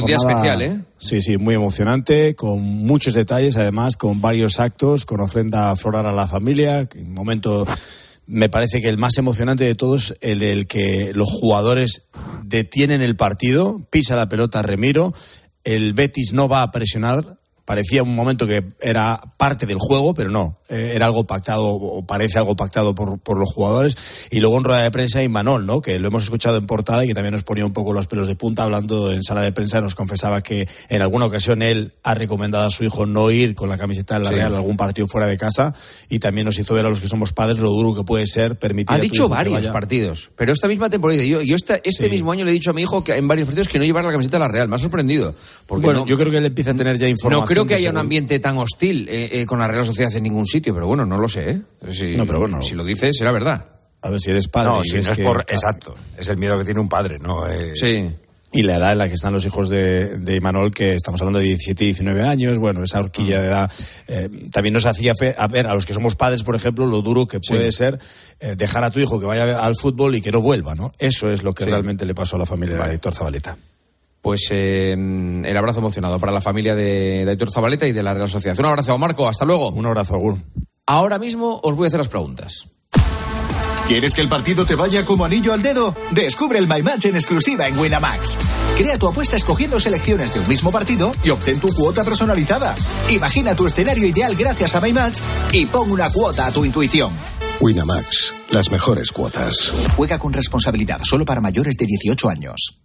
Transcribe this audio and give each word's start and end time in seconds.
Un 0.00 0.06
día 0.06 0.16
especial, 0.16 0.62
¿eh? 0.62 0.80
Sí, 0.98 1.20
sí, 1.20 1.36
muy 1.36 1.54
emocionante, 1.54 2.34
con 2.34 2.60
muchos 2.60 3.14
detalles, 3.14 3.56
además, 3.56 3.96
con 3.96 4.20
varios 4.20 4.60
actos, 4.60 5.06
con 5.06 5.20
ofrenda 5.20 5.74
floral 5.76 6.06
a 6.06 6.12
la 6.12 6.26
familia, 6.26 6.88
un 6.96 7.12
momento 7.12 7.66
me 8.26 8.48
parece 8.48 8.80
que 8.80 8.88
el 8.88 8.98
más 8.98 9.18
emocionante 9.18 9.64
de 9.64 9.74
todos, 9.74 10.14
el, 10.20 10.42
el 10.42 10.66
que 10.66 11.12
los 11.12 11.30
jugadores 11.30 12.08
detienen 12.42 13.02
el 13.02 13.16
partido, 13.16 13.86
pisa 13.90 14.16
la 14.16 14.28
pelota 14.28 14.62
Remiro, 14.62 15.12
el 15.64 15.94
Betis 15.94 16.32
no 16.32 16.48
va 16.48 16.62
a 16.62 16.70
presionar, 16.70 17.38
parecía 17.66 18.02
un 18.02 18.14
momento 18.14 18.46
que 18.46 18.64
era 18.80 19.20
parte 19.36 19.66
del 19.66 19.78
juego, 19.78 20.14
pero 20.14 20.30
no, 20.30 20.58
eh, 20.68 20.92
era 20.94 21.06
algo 21.06 21.26
pactado 21.26 21.66
o 21.66 22.06
parece 22.06 22.38
algo 22.38 22.56
pactado 22.56 22.94
por, 22.94 23.18
por, 23.18 23.38
los 23.38 23.52
jugadores. 23.52 24.28
Y 24.30 24.40
luego 24.40 24.56
en 24.56 24.64
rueda 24.64 24.82
de 24.82 24.90
prensa 24.90 25.22
y 25.22 25.28
Manol, 25.28 25.66
¿no? 25.66 25.82
que 25.82 25.98
lo 25.98 26.08
hemos 26.08 26.22
escuchado 26.22 26.56
en 26.56 26.64
portada 26.64 27.04
y 27.04 27.08
que 27.08 27.14
también 27.14 27.32
nos 27.32 27.42
ponía 27.42 27.66
un 27.66 27.72
poco 27.72 27.92
los 27.92 28.06
pelos 28.06 28.28
de 28.28 28.36
punta 28.36 28.62
hablando 28.62 29.12
en 29.12 29.22
sala 29.22 29.42
de 29.42 29.52
prensa, 29.52 29.80
nos 29.80 29.94
confesaba 29.94 30.40
que 30.42 30.68
en 30.88 31.02
alguna 31.02 31.26
ocasión 31.26 31.60
él 31.60 31.92
ha 32.04 32.14
recomendado 32.14 32.68
a 32.68 32.70
su 32.70 32.84
hijo 32.84 33.04
no 33.04 33.30
ir 33.30 33.54
con 33.56 33.68
la 33.68 33.76
camiseta 33.76 34.18
de 34.18 34.24
la 34.24 34.30
sí. 34.30 34.36
Real 34.36 34.54
a 34.54 34.58
algún 34.58 34.76
partido 34.76 35.08
fuera 35.08 35.26
de 35.26 35.36
casa 35.36 35.74
y 36.08 36.20
también 36.20 36.46
nos 36.46 36.58
hizo 36.58 36.72
ver 36.72 36.86
a 36.86 36.88
los 36.88 37.00
que 37.00 37.08
somos 37.08 37.32
padres 37.32 37.58
lo 37.58 37.70
duro 37.70 37.94
que 37.94 38.04
puede 38.04 38.26
ser 38.28 38.58
permitir. 38.58 38.96
Ha 38.96 39.00
dicho 39.00 39.28
varios 39.28 39.66
partidos, 39.68 40.30
pero 40.36 40.52
esta 40.52 40.68
misma 40.68 40.88
temporada, 40.88 41.22
yo, 41.24 41.42
yo 41.42 41.56
esta, 41.56 41.74
este 41.76 42.04
sí. 42.04 42.10
mismo 42.10 42.30
año 42.30 42.44
le 42.44 42.52
he 42.52 42.54
dicho 42.54 42.70
a 42.70 42.72
mi 42.72 42.82
hijo 42.82 43.02
que 43.02 43.16
en 43.16 43.26
varios 43.26 43.46
partidos 43.46 43.68
que 43.68 43.78
no 43.78 43.84
llevar 43.84 44.04
la 44.04 44.12
camiseta 44.12 44.36
de 44.36 44.44
la 44.44 44.48
Real, 44.48 44.68
me 44.68 44.76
ha 44.76 44.78
sorprendido. 44.78 45.34
Porque 45.66 45.84
bueno, 45.84 46.00
no, 46.00 46.06
yo 46.06 46.16
creo 46.16 46.30
que 46.30 46.38
él 46.38 46.44
empieza 46.44 46.70
a 46.70 46.74
tener 46.74 46.96
ya 46.98 47.08
información. 47.08 47.40
No 47.40 47.46
creo 47.64 47.66
que 47.66 47.74
haya 47.74 47.90
un 47.90 47.98
ambiente 47.98 48.38
tan 48.38 48.58
hostil 48.58 49.08
eh, 49.08 49.40
eh, 49.40 49.46
con 49.46 49.58
la 49.58 49.68
Real 49.68 49.86
Sociedad 49.86 50.14
en 50.14 50.22
ningún 50.22 50.46
sitio, 50.46 50.74
pero 50.74 50.86
bueno, 50.86 51.04
no 51.04 51.18
lo 51.18 51.28
sé. 51.28 51.50
¿eh? 51.50 51.60
Si, 51.92 52.14
no, 52.14 52.26
pero 52.26 52.40
bueno. 52.40 52.62
si 52.62 52.74
lo 52.74 52.84
dices, 52.84 53.16
será 53.16 53.32
verdad. 53.32 53.66
A 54.02 54.10
ver 54.10 54.20
si 54.20 54.30
eres 54.30 54.48
padre. 54.48 54.70
No, 54.70 54.84
si 54.84 54.98
es 54.98 55.06
no 55.06 55.12
es 55.12 55.18
que, 55.18 55.24
por. 55.24 55.40
Exacto. 55.48 55.94
Es 56.16 56.28
el 56.28 56.36
miedo 56.36 56.58
que 56.58 56.64
tiene 56.64 56.80
un 56.80 56.88
padre, 56.88 57.18
¿no? 57.18 57.48
Eh, 57.48 57.72
sí. 57.74 58.08
Y 58.52 58.62
la 58.62 58.76
edad 58.76 58.92
en 58.92 58.98
la 58.98 59.08
que 59.08 59.14
están 59.14 59.32
los 59.32 59.44
hijos 59.44 59.68
de, 59.68 60.18
de 60.18 60.36
Imanol, 60.36 60.70
que 60.70 60.94
estamos 60.94 61.20
hablando 61.20 61.40
de 61.40 61.46
17 61.46 61.82
y 61.82 61.86
19 61.88 62.22
años, 62.22 62.58
bueno, 62.58 62.84
esa 62.84 63.00
horquilla 63.00 63.40
de 63.40 63.48
edad, 63.48 63.70
eh, 64.06 64.28
también 64.52 64.72
nos 64.72 64.86
hacía 64.86 65.14
fe, 65.14 65.34
a 65.36 65.48
ver, 65.48 65.66
a 65.66 65.74
los 65.74 65.84
que 65.84 65.92
somos 65.92 66.14
padres, 66.14 66.44
por 66.44 66.54
ejemplo, 66.54 66.86
lo 66.86 67.02
duro 67.02 67.26
que 67.26 67.40
puede 67.40 67.72
sí. 67.72 67.78
ser 67.78 67.98
eh, 68.38 68.54
dejar 68.56 68.84
a 68.84 68.90
tu 68.90 69.00
hijo 69.00 69.18
que 69.18 69.26
vaya 69.26 69.58
al 69.58 69.74
fútbol 69.74 70.14
y 70.14 70.20
que 70.20 70.30
no 70.30 70.40
vuelva, 70.40 70.74
¿no? 70.74 70.92
Eso 70.98 71.30
es 71.30 71.42
lo 71.42 71.52
que 71.52 71.64
sí. 71.64 71.70
realmente 71.70 72.06
le 72.06 72.14
pasó 72.14 72.36
a 72.36 72.38
la 72.38 72.46
familia 72.46 72.78
vale. 72.78 72.90
de 72.90 72.94
Héctor 72.94 73.14
Zabaleta 73.14 73.58
pues 74.26 74.48
eh, 74.50 74.90
el 74.90 75.56
abrazo 75.56 75.78
emocionado 75.78 76.18
para 76.18 76.32
la 76.32 76.40
familia 76.40 76.74
de, 76.74 77.24
de 77.24 77.30
Héctor 77.30 77.52
Zabaleta 77.52 77.86
y 77.86 77.92
de 77.92 78.02
la 78.02 78.12
Real 78.12 78.28
Sociedad. 78.28 78.58
Un 78.58 78.64
abrazo, 78.64 78.98
Marco, 78.98 79.28
hasta 79.28 79.44
luego. 79.44 79.68
Un 79.68 79.86
abrazo, 79.86 80.16
Agur. 80.16 80.34
Ahora 80.84 81.20
mismo 81.20 81.60
os 81.62 81.76
voy 81.76 81.84
a 81.84 81.86
hacer 81.86 82.00
las 82.00 82.08
preguntas. 82.08 82.66
¿Quieres 83.86 84.16
que 84.16 84.22
el 84.22 84.28
partido 84.28 84.66
te 84.66 84.74
vaya 84.74 85.04
como 85.04 85.24
anillo 85.24 85.52
al 85.52 85.62
dedo? 85.62 85.94
Descubre 86.10 86.58
el 86.58 86.66
My 86.66 86.82
Match 86.82 87.04
en 87.04 87.14
exclusiva 87.14 87.68
en 87.68 87.78
Winamax. 87.78 88.36
Crea 88.76 88.98
tu 88.98 89.06
apuesta 89.06 89.36
escogiendo 89.36 89.78
selecciones 89.78 90.34
de 90.34 90.40
un 90.40 90.48
mismo 90.48 90.72
partido 90.72 91.12
y 91.22 91.30
obtén 91.30 91.60
tu 91.60 91.68
cuota 91.68 92.02
personalizada. 92.02 92.74
Imagina 93.10 93.54
tu 93.54 93.64
escenario 93.64 94.08
ideal 94.08 94.34
gracias 94.34 94.74
a 94.74 94.80
My 94.80 94.92
Match 94.92 95.20
y 95.52 95.66
pon 95.66 95.88
una 95.88 96.10
cuota 96.10 96.48
a 96.48 96.50
tu 96.50 96.64
intuición. 96.64 97.12
Winamax, 97.60 98.34
las 98.50 98.72
mejores 98.72 99.12
cuotas. 99.12 99.72
Juega 99.96 100.18
con 100.18 100.32
responsabilidad 100.32 100.98
solo 101.04 101.24
para 101.24 101.40
mayores 101.40 101.76
de 101.76 101.86
18 101.86 102.28
años. 102.28 102.80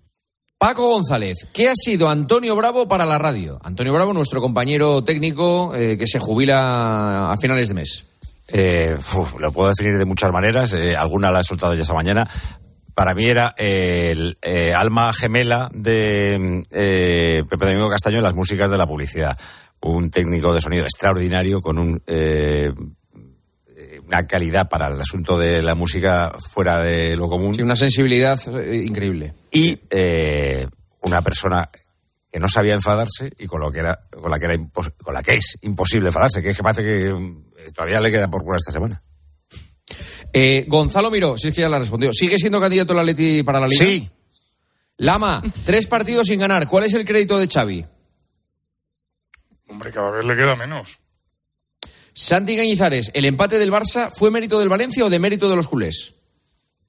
Paco 0.61 0.89
González, 0.89 1.47
¿qué 1.51 1.69
ha 1.69 1.73
sido 1.75 2.07
Antonio 2.07 2.55
Bravo 2.55 2.87
para 2.87 3.03
la 3.03 3.17
radio? 3.17 3.59
Antonio 3.63 3.93
Bravo, 3.93 4.13
nuestro 4.13 4.41
compañero 4.41 5.03
técnico 5.03 5.73
eh, 5.75 5.97
que 5.97 6.05
se 6.05 6.19
jubila 6.19 7.31
a 7.31 7.37
finales 7.37 7.69
de 7.69 7.73
mes. 7.73 8.05
Eh, 8.47 8.95
lo 9.39 9.51
puedo 9.51 9.69
definir 9.69 9.97
de 9.97 10.05
muchas 10.05 10.31
maneras, 10.31 10.71
eh, 10.75 10.95
alguna 10.95 11.31
la 11.31 11.39
he 11.39 11.43
soltado 11.43 11.73
ya 11.73 11.81
esta 11.81 11.95
mañana. 11.95 12.29
Para 12.93 13.15
mí 13.15 13.25
era 13.25 13.55
el 13.57 14.37
alma 14.75 15.11
gemela 15.13 15.67
de 15.73 16.61
Pepe 17.49 17.65
Domingo 17.65 17.89
Castaño 17.89 18.17
en 18.17 18.23
las 18.23 18.35
músicas 18.35 18.69
de 18.69 18.77
la 18.77 18.85
publicidad. 18.85 19.39
Un 19.81 20.11
técnico 20.11 20.53
de 20.53 20.61
sonido 20.61 20.83
extraordinario 20.83 21.59
con 21.59 21.79
un 21.79 22.03
una 24.11 24.27
calidad 24.27 24.67
para 24.67 24.87
el 24.87 24.99
asunto 24.99 25.39
de 25.39 25.61
la 25.61 25.73
música 25.73 26.33
fuera 26.51 26.83
de 26.83 27.15
lo 27.15 27.29
común. 27.29 27.55
Sí, 27.55 27.61
una 27.61 27.77
sensibilidad 27.77 28.37
eh, 28.59 28.83
increíble. 28.85 29.33
Y 29.51 29.79
eh, 29.89 30.67
una 30.99 31.21
persona 31.21 31.69
que 32.29 32.39
no 32.39 32.49
sabía 32.49 32.73
enfadarse 32.73 33.31
y 33.39 33.47
con 33.47 33.61
lo 33.61 33.71
que 33.71 33.79
era 33.79 34.01
con 34.11 34.29
la 34.29 34.37
que 34.37 34.45
era 34.45 34.57
con 35.01 35.13
la 35.13 35.23
que 35.23 35.35
es 35.35 35.57
imposible 35.61 36.07
enfadarse, 36.07 36.43
que 36.43 36.49
es 36.49 36.57
que 36.57 36.63
parece 36.63 36.83
que 36.83 37.13
mm, 37.13 37.45
todavía 37.73 38.01
le 38.01 38.11
queda 38.11 38.29
por 38.29 38.43
cura 38.43 38.57
esta 38.57 38.73
semana. 38.73 39.01
Eh, 40.33 40.65
Gonzalo 40.67 41.09
Miró, 41.09 41.37
si 41.37 41.47
es 41.47 41.53
que 41.53 41.61
ya 41.61 41.69
la 41.69 41.79
respondió. 41.79 42.11
¿Sigue 42.11 42.37
siendo 42.37 42.59
candidato 42.59 42.93
la 42.93 43.05
Leti 43.05 43.43
para 43.43 43.61
la 43.61 43.67
Liga? 43.67 43.85
Sí. 43.85 44.09
Lama, 44.97 45.41
tres 45.65 45.87
partidos 45.87 46.27
sin 46.27 46.39
ganar. 46.39 46.67
¿Cuál 46.67 46.83
es 46.83 46.93
el 46.93 47.05
crédito 47.05 47.39
de 47.39 47.47
Xavi? 47.47 47.85
Hombre, 49.69 49.91
cada 49.91 50.11
vez 50.11 50.25
le 50.25 50.35
queda 50.35 50.55
menos. 50.55 51.00
Santi 52.13 52.55
Gañizares, 52.55 53.11
¿el 53.13 53.25
empate 53.25 53.57
del 53.57 53.71
Barça 53.71 54.11
fue 54.11 54.31
mérito 54.31 54.59
del 54.59 54.69
Valencia 54.69 55.05
o 55.05 55.09
de 55.09 55.19
mérito 55.19 55.49
de 55.49 55.55
los 55.55 55.67
culés? 55.67 56.13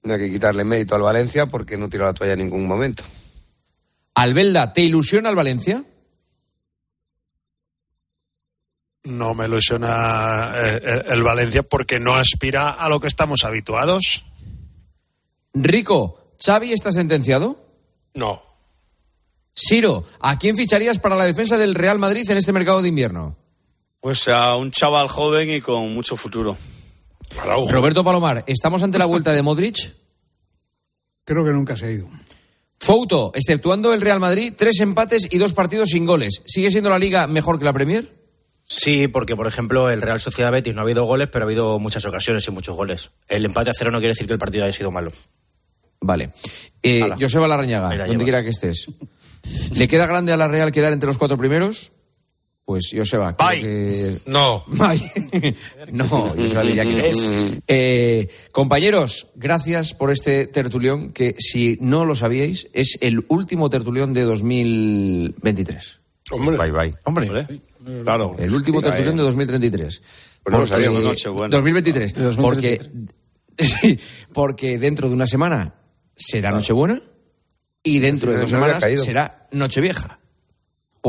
No 0.03 0.15
hay 0.15 0.19
que 0.19 0.31
quitarle 0.31 0.65
mérito 0.65 0.95
al 0.95 1.03
Valencia 1.03 1.47
porque 1.47 1.77
no 1.77 1.89
tiró 1.89 2.05
la 2.05 2.15
toalla 2.15 2.33
en 2.33 2.41
ningún 2.41 2.67
momento. 2.67 3.05
Albelda, 4.15 4.73
¿te 4.73 4.83
ilusiona 4.83 5.31
el 5.31 5.37
Valencia? 5.37 5.85
No 9.05 9.35
me 9.35 9.47
ilusiona 9.47 10.53
eh, 10.55 11.03
el 11.09 11.23
Valencia 11.23 11.63
porque 11.63 11.99
no 11.99 12.15
aspira 12.15 12.71
a 12.71 12.89
lo 12.89 13.01
que 13.01 13.09
estamos 13.09 13.45
habituados. 13.45 14.25
Rico, 15.55 16.35
¿Xavi 16.45 16.73
está 16.73 16.93
sentenciado? 16.93 17.65
No. 18.15 18.43
Siro, 19.55 20.05
¿a 20.21 20.39
quién 20.39 20.57
ficharías 20.57 20.99
para 20.99 21.17
la 21.17 21.25
defensa 21.25 21.59
del 21.59 21.75
Real 21.75 21.99
Madrid 21.99 22.29
en 22.31 22.39
este 22.39 22.53
mercado 22.53 22.81
de 22.81 22.89
invierno? 22.89 23.37
Pues 24.03 24.27
a 24.27 24.57
un 24.57 24.73
chaval 24.73 25.07
joven 25.07 25.49
y 25.49 25.61
con 25.61 25.93
mucho 25.93 26.17
futuro. 26.17 26.57
Roberto 27.71 28.03
Palomar, 28.03 28.43
¿estamos 28.49 28.83
ante 28.83 28.99
la 28.99 29.07
vuelta 29.07 29.33
de 29.33 29.43
Modric? 29.43 29.95
Creo 31.25 31.45
que 31.45 31.53
nunca 31.53 31.77
se 31.77 31.87
ha 31.87 31.91
ido. 31.93 32.11
Fouto, 32.81 33.31
exceptuando 33.33 33.95
el 33.95 34.01
Real 34.01 34.19
Madrid, 34.19 34.55
tres 34.57 34.81
empates 34.81 35.29
y 35.31 35.39
dos 35.39 35.53
partidos 35.53 35.91
sin 35.91 36.05
goles. 36.05 36.43
¿Sigue 36.47 36.73
siendo 36.73 36.91
la 36.91 36.99
liga 36.99 37.29
mejor 37.29 37.61
que 37.61 37.65
la 37.65 37.73
Premier? 37.73 38.13
Sí, 38.67 39.07
porque 39.07 39.37
por 39.37 39.47
ejemplo 39.47 39.89
el 39.89 40.03
Real 40.03 40.19
Sociedad 40.19 40.51
Betis 40.51 40.75
no 40.75 40.81
ha 40.81 40.83
habido 40.83 41.05
goles, 41.05 41.29
pero 41.31 41.45
ha 41.45 41.47
habido 41.47 41.79
muchas 41.79 42.05
ocasiones 42.05 42.45
y 42.49 42.51
muchos 42.51 42.75
goles. 42.75 43.13
El 43.29 43.45
empate 43.45 43.71
a 43.71 43.75
cero 43.75 43.93
no 43.93 43.99
quiere 43.99 44.15
decir 44.15 44.27
que 44.27 44.33
el 44.33 44.41
partido 44.41 44.65
haya 44.65 44.75
sido 44.75 44.91
malo. 44.91 45.13
Vale. 46.01 46.33
Eh, 46.83 47.09
Joseba 47.21 47.47
Larrañaga, 47.47 48.05
donde 48.05 48.25
quiera 48.25 48.43
que 48.43 48.51
estés. 48.51 48.89
¿Le 49.77 49.87
queda 49.87 50.07
grande 50.07 50.33
a 50.33 50.37
la 50.37 50.49
Real 50.49 50.73
quedar 50.73 50.93
entre 50.93 51.07
los 51.07 51.19
cuatro 51.19 51.39
primeros? 51.39 51.93
Pues 52.65 52.91
Joseba. 52.95 53.33
Bye. 53.33 53.61
Que... 53.61 54.19
No. 54.27 54.65
Bye. 54.69 55.57
no, 55.91 56.07
Joseba 56.07 56.63
diría 56.63 56.85
que 56.85 56.93
no. 56.93 57.63
Eh, 57.67 58.29
compañeros, 58.53 59.29
gracias 59.35 59.95
por 59.95 60.11
este 60.11 60.47
tertulión 60.47 61.11
que, 61.13 61.35
si 61.39 61.77
no 61.81 62.05
lo 62.05 62.15
sabíais, 62.15 62.69
es 62.73 62.99
el 63.01 63.25
último 63.29 63.69
tertulión 63.69 64.13
de 64.13 64.23
2023. 64.23 66.01
Hombre. 66.31 66.57
Bye, 66.57 66.71
bye. 66.73 66.95
Hombre. 67.05 67.29
Hombre. 67.29 67.61
Claro. 68.05 68.37
El 68.39 68.55
último 68.55 68.79
Mira, 68.79 68.91
tertulión 68.91 69.17
eh. 69.17 69.19
de 69.19 69.25
2023. 69.25 70.03
Pues 70.45 70.53
no 70.53 70.59
lo 70.61 70.67
Porque- 70.67 70.69
sabíamos, 70.85 71.03
Nochebuena. 71.03 71.57
2023. 71.57 72.15
De 72.15 72.23
2023. 72.23 72.91
Porque, 73.57 73.99
porque 74.33 74.79
dentro 74.79 75.09
de 75.09 75.15
una 75.15 75.27
semana 75.27 75.75
será 76.17 76.53
Nochebuena 76.53 77.03
y 77.83 77.99
dentro 77.99 78.33
de 78.33 78.39
dos 78.39 78.51
semanas 78.51 78.85
será 79.03 79.49
Nochevieja. 79.51 80.21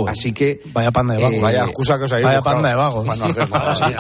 Así 0.08 0.34
que. 0.34 0.60
Vaya 0.74 0.90
panda 0.92 1.14
de 1.14 1.22
vagos. 1.22 1.38
Eh, 1.38 1.42
Vaya 1.42 1.64
excusa 1.66 1.98
que 2.00 2.06
os 2.06 2.14
ha 2.14 2.20
ido. 2.20 2.28
Vaya 2.28 2.42
panda 2.42 2.70
de 2.70 2.76
vagos. 2.76 3.08
Para 3.08 3.28
no 3.28 3.28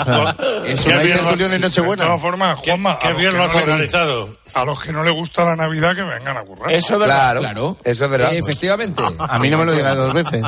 nada. 0.07 0.37
Eso 0.65 0.89
Qué 0.89 0.97
bien 1.03 1.17
tertulión 1.19 1.49
lo- 1.49 1.55
en 1.55 1.61
Nochebuena. 1.61 2.03
De 2.03 2.07
todas 2.07 2.21
formas, 2.21 2.59
Juanma, 2.59 2.97
qué 2.99 3.07
a 3.07 3.11
los 3.11 3.19
bien 3.19 3.31
que 3.31 3.37
lo 3.37 3.43
has 3.43 3.53
no 3.53 3.57
le- 3.59 3.63
organizado. 3.65 4.29
A 4.55 4.63
los 4.65 4.81
que 4.83 4.91
no 4.91 5.03
les 5.03 5.15
gusta 5.15 5.43
la 5.45 5.55
Navidad, 5.55 5.95
que 5.95 6.01
vengan 6.03 6.37
a 6.37 6.41
currar. 6.43 6.71
Eso 6.71 6.93
es 6.93 6.99
verdad. 6.99 7.15
Claro, 7.15 7.39
Claro. 7.41 7.77
eso 7.83 8.05
es 8.05 8.09
verdad. 8.11 8.33
Eh, 8.33 8.37
efectivamente. 8.39 9.03
A 9.19 9.37
mí 9.39 9.49
no 9.51 9.57
me 9.59 9.65
lo 9.65 9.73
digas 9.73 9.95
dos 9.95 10.13
veces. 10.13 10.45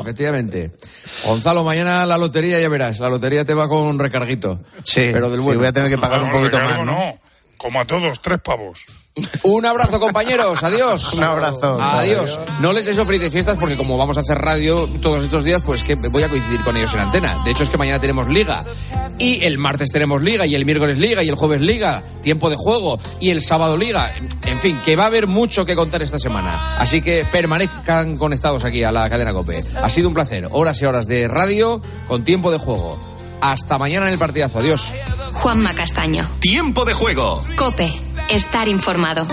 Efectivamente. 0.00 0.72
Gonzalo, 1.24 1.64
mañana 1.64 2.04
la 2.06 2.18
lotería 2.18 2.60
ya 2.60 2.68
verás. 2.68 2.98
La 3.00 3.08
lotería 3.08 3.44
te 3.44 3.54
va 3.54 3.68
con 3.68 3.98
recarguito. 3.98 4.60
Sí, 4.82 5.00
Pero 5.12 5.30
del 5.30 5.40
sí, 5.40 5.44
bueno. 5.46 5.60
voy 5.60 5.68
a 5.68 5.72
tener 5.72 5.88
que 5.90 5.98
pagar 5.98 6.20
No, 6.20 6.26
un 6.26 6.32
poquito 6.32 6.58
recargo 6.58 6.84
más. 6.84 6.94
¿no? 6.96 7.18
Como 7.56 7.80
a 7.80 7.84
todos, 7.84 8.20
tres 8.20 8.40
pavos. 8.40 8.86
Un 9.44 9.64
abrazo, 9.64 10.00
compañeros. 10.00 10.62
Adiós. 10.64 11.12
Un 11.12 11.22
abrazo. 11.22 11.80
Adiós. 11.80 12.38
No 12.60 12.72
les 12.72 12.84
des 12.84 12.96
felices 13.06 13.32
fiestas 13.32 13.56
porque 13.58 13.76
como 13.76 13.96
vamos 13.96 14.16
a 14.16 14.20
hacer 14.20 14.38
radio 14.38 14.88
todos 15.00 15.22
estos 15.22 15.44
días, 15.44 15.62
pues 15.64 15.84
que 15.84 15.94
voy 15.94 16.24
a 16.24 16.28
coincidir 16.28 16.60
con 16.62 16.76
ellos 16.76 16.92
en 16.94 17.00
antena. 17.00 17.42
De 17.44 17.52
hecho, 17.52 17.62
es 17.62 17.70
que 17.70 17.78
mañana 17.78 18.00
tenemos 18.00 18.28
liga. 18.28 18.64
Y 19.18 19.44
el 19.44 19.58
martes 19.58 19.92
tenemos 19.92 20.22
liga, 20.22 20.44
y 20.44 20.56
el 20.56 20.64
miércoles 20.64 20.98
liga, 20.98 21.22
y 21.22 21.28
el 21.28 21.36
jueves 21.36 21.60
liga, 21.60 22.02
tiempo 22.22 22.50
de 22.50 22.56
juego, 22.56 22.98
y 23.20 23.30
el 23.30 23.42
sábado 23.42 23.76
liga. 23.76 24.12
En 24.42 24.58
fin, 24.58 24.80
que 24.84 24.96
va 24.96 25.04
a 25.04 25.06
haber 25.06 25.28
mucho 25.28 25.64
que 25.64 25.76
contar 25.76 26.02
esta 26.02 26.18
semana. 26.18 26.74
Así 26.78 27.00
que 27.00 27.24
permanezcan 27.30 28.16
conectados 28.16 28.64
aquí 28.64 28.82
a 28.82 28.90
la 28.90 29.08
cadena 29.08 29.32
COPE. 29.32 29.62
Ha 29.80 29.88
sido 29.88 30.08
un 30.08 30.14
placer. 30.14 30.48
Horas 30.50 30.82
y 30.82 30.86
horas 30.86 31.06
de 31.06 31.28
radio 31.28 31.80
con 32.08 32.24
tiempo 32.24 32.50
de 32.50 32.58
juego. 32.58 33.13
Hasta 33.44 33.76
mañana 33.76 34.06
en 34.06 34.14
el 34.14 34.18
partidazo. 34.18 34.60
Adiós. 34.60 34.94
Juanma 35.34 35.74
Castaño. 35.74 36.26
Tiempo 36.40 36.86
de 36.86 36.94
juego. 36.94 37.44
Cope. 37.58 37.92
Estar 38.30 38.68
informado. 38.68 39.26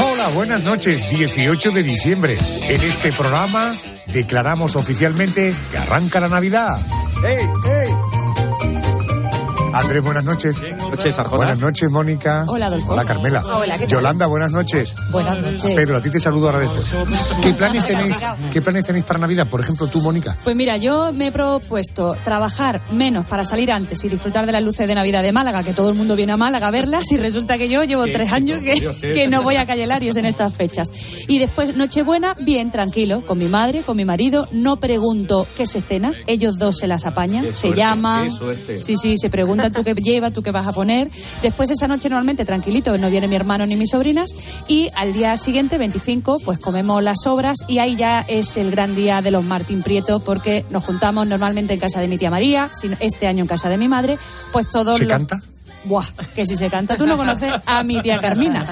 Hola, 0.00 0.28
buenas 0.32 0.62
noches. 0.62 1.08
18 1.10 1.72
de 1.72 1.82
diciembre. 1.82 2.38
En 2.68 2.80
este 2.82 3.12
programa 3.12 3.76
declaramos 4.06 4.76
oficialmente 4.76 5.52
que 5.72 5.76
arranca 5.76 6.20
la 6.20 6.28
Navidad. 6.28 6.78
¡Hey, 7.24 7.48
hey! 7.64 8.05
Andrés, 9.76 10.02
buenas 10.02 10.24
noches. 10.24 10.58
Buenas 10.58 10.90
noches, 10.90 11.18
Arjona. 11.18 11.36
Buenas 11.36 11.58
noches, 11.58 11.90
Mónica. 11.90 12.44
Hola, 12.48 12.66
Adolfo. 12.66 12.92
Hola, 12.92 13.04
Carmela. 13.04 13.42
Hola, 13.44 13.74
¿qué 13.74 13.80
tal? 13.80 13.88
Yolanda, 13.88 14.26
buenas 14.26 14.50
noches. 14.50 14.94
Buenas 15.10 15.38
noches. 15.42 15.74
Pedro, 15.74 15.98
a 15.98 16.02
ti 16.02 16.10
te 16.10 16.18
saludo 16.18 16.46
ahora 16.46 16.60
después. 16.60 16.94
¿Qué 17.42 17.52
planes 17.52 17.86
tenéis, 17.86 18.16
¿Qué 18.52 18.62
planes 18.62 18.86
tenéis 18.86 19.04
para 19.04 19.18
Navidad? 19.18 19.46
Por 19.46 19.60
ejemplo, 19.60 19.86
tú, 19.86 20.00
Mónica. 20.00 20.34
Pues 20.44 20.56
mira, 20.56 20.78
yo 20.78 21.12
me 21.12 21.26
he 21.26 21.32
propuesto 21.32 22.16
trabajar 22.24 22.80
menos 22.92 23.26
para 23.26 23.44
salir 23.44 23.70
antes 23.70 24.02
y 24.02 24.08
disfrutar 24.08 24.46
de 24.46 24.52
las 24.52 24.62
luces 24.62 24.88
de 24.88 24.94
Navidad 24.94 25.22
de 25.22 25.32
Málaga, 25.32 25.62
que 25.62 25.74
todo 25.74 25.90
el 25.90 25.94
mundo 25.94 26.16
viene 26.16 26.32
a 26.32 26.38
Málaga 26.38 26.68
a 26.68 26.70
verlas, 26.70 27.12
y 27.12 27.18
resulta 27.18 27.58
que 27.58 27.68
yo 27.68 27.84
llevo 27.84 28.04
Qué 28.04 28.12
tres 28.12 28.32
éxito, 28.32 28.36
años 28.36 28.60
que, 28.60 28.74
Dios, 28.80 28.96
qué 28.98 29.12
que 29.12 29.28
no 29.28 29.42
voy 29.42 29.56
a 29.56 29.66
Calle 29.66 29.86
Larios 29.86 30.16
en 30.16 30.24
estas 30.24 30.54
fechas. 30.54 30.88
Y 31.28 31.38
después, 31.38 31.76
Nochebuena, 31.76 32.34
bien, 32.40 32.70
tranquilo, 32.70 33.20
con 33.26 33.38
mi 33.38 33.46
madre, 33.46 33.82
con 33.82 33.96
mi 33.96 34.06
marido, 34.06 34.48
no 34.52 34.76
pregunto 34.76 35.46
qué 35.54 35.66
se 35.66 35.82
cena, 35.82 36.14
ellos 36.26 36.56
dos 36.58 36.78
se 36.78 36.86
las 36.86 37.04
apañan, 37.04 37.44
Qué 37.44 37.52
se 37.52 37.60
suerte, 37.60 37.78
llaman, 37.78 38.30
sí, 38.80 38.96
sí, 38.96 39.18
se 39.18 39.28
preguntan 39.28 39.65
tú 39.72 39.84
qué 39.84 39.94
llevas, 39.94 40.32
tú 40.32 40.42
qué 40.42 40.50
vas 40.50 40.66
a 40.66 40.72
poner. 40.72 41.10
Después 41.42 41.70
esa 41.70 41.88
noche 41.88 42.08
normalmente 42.08 42.44
tranquilito, 42.44 42.96
no 42.98 43.10
viene 43.10 43.28
mi 43.28 43.36
hermano 43.36 43.66
ni 43.66 43.76
mis 43.76 43.90
sobrinas, 43.90 44.30
y 44.68 44.88
al 44.94 45.12
día 45.12 45.36
siguiente, 45.36 45.78
25, 45.78 46.40
pues 46.44 46.58
comemos 46.58 47.02
las 47.02 47.20
sobras 47.22 47.58
y 47.68 47.78
ahí 47.78 47.96
ya 47.96 48.20
es 48.20 48.56
el 48.56 48.70
gran 48.70 48.94
día 48.94 49.22
de 49.22 49.30
los 49.30 49.44
Martín 49.44 49.82
Prieto 49.82 50.20
porque 50.20 50.64
nos 50.70 50.84
juntamos 50.84 51.26
normalmente 51.26 51.74
en 51.74 51.80
casa 51.80 52.00
de 52.00 52.08
mi 52.08 52.18
tía 52.18 52.30
María, 52.30 52.68
sino 52.70 52.96
este 53.00 53.26
año 53.26 53.42
en 53.42 53.48
casa 53.48 53.68
de 53.68 53.78
mi 53.78 53.88
madre, 53.88 54.18
pues 54.52 54.68
todos 54.68 54.98
¿Se 54.98 55.04
los... 55.04 55.12
canta? 55.12 55.40
Buah, 55.86 56.04
que 56.34 56.44
si 56.46 56.56
se 56.56 56.68
canta, 56.68 56.96
tú 56.96 57.06
no 57.06 57.16
conoces 57.16 57.52
a 57.64 57.82
mi 57.84 58.00
tía 58.02 58.20
Carmina. 58.20 58.66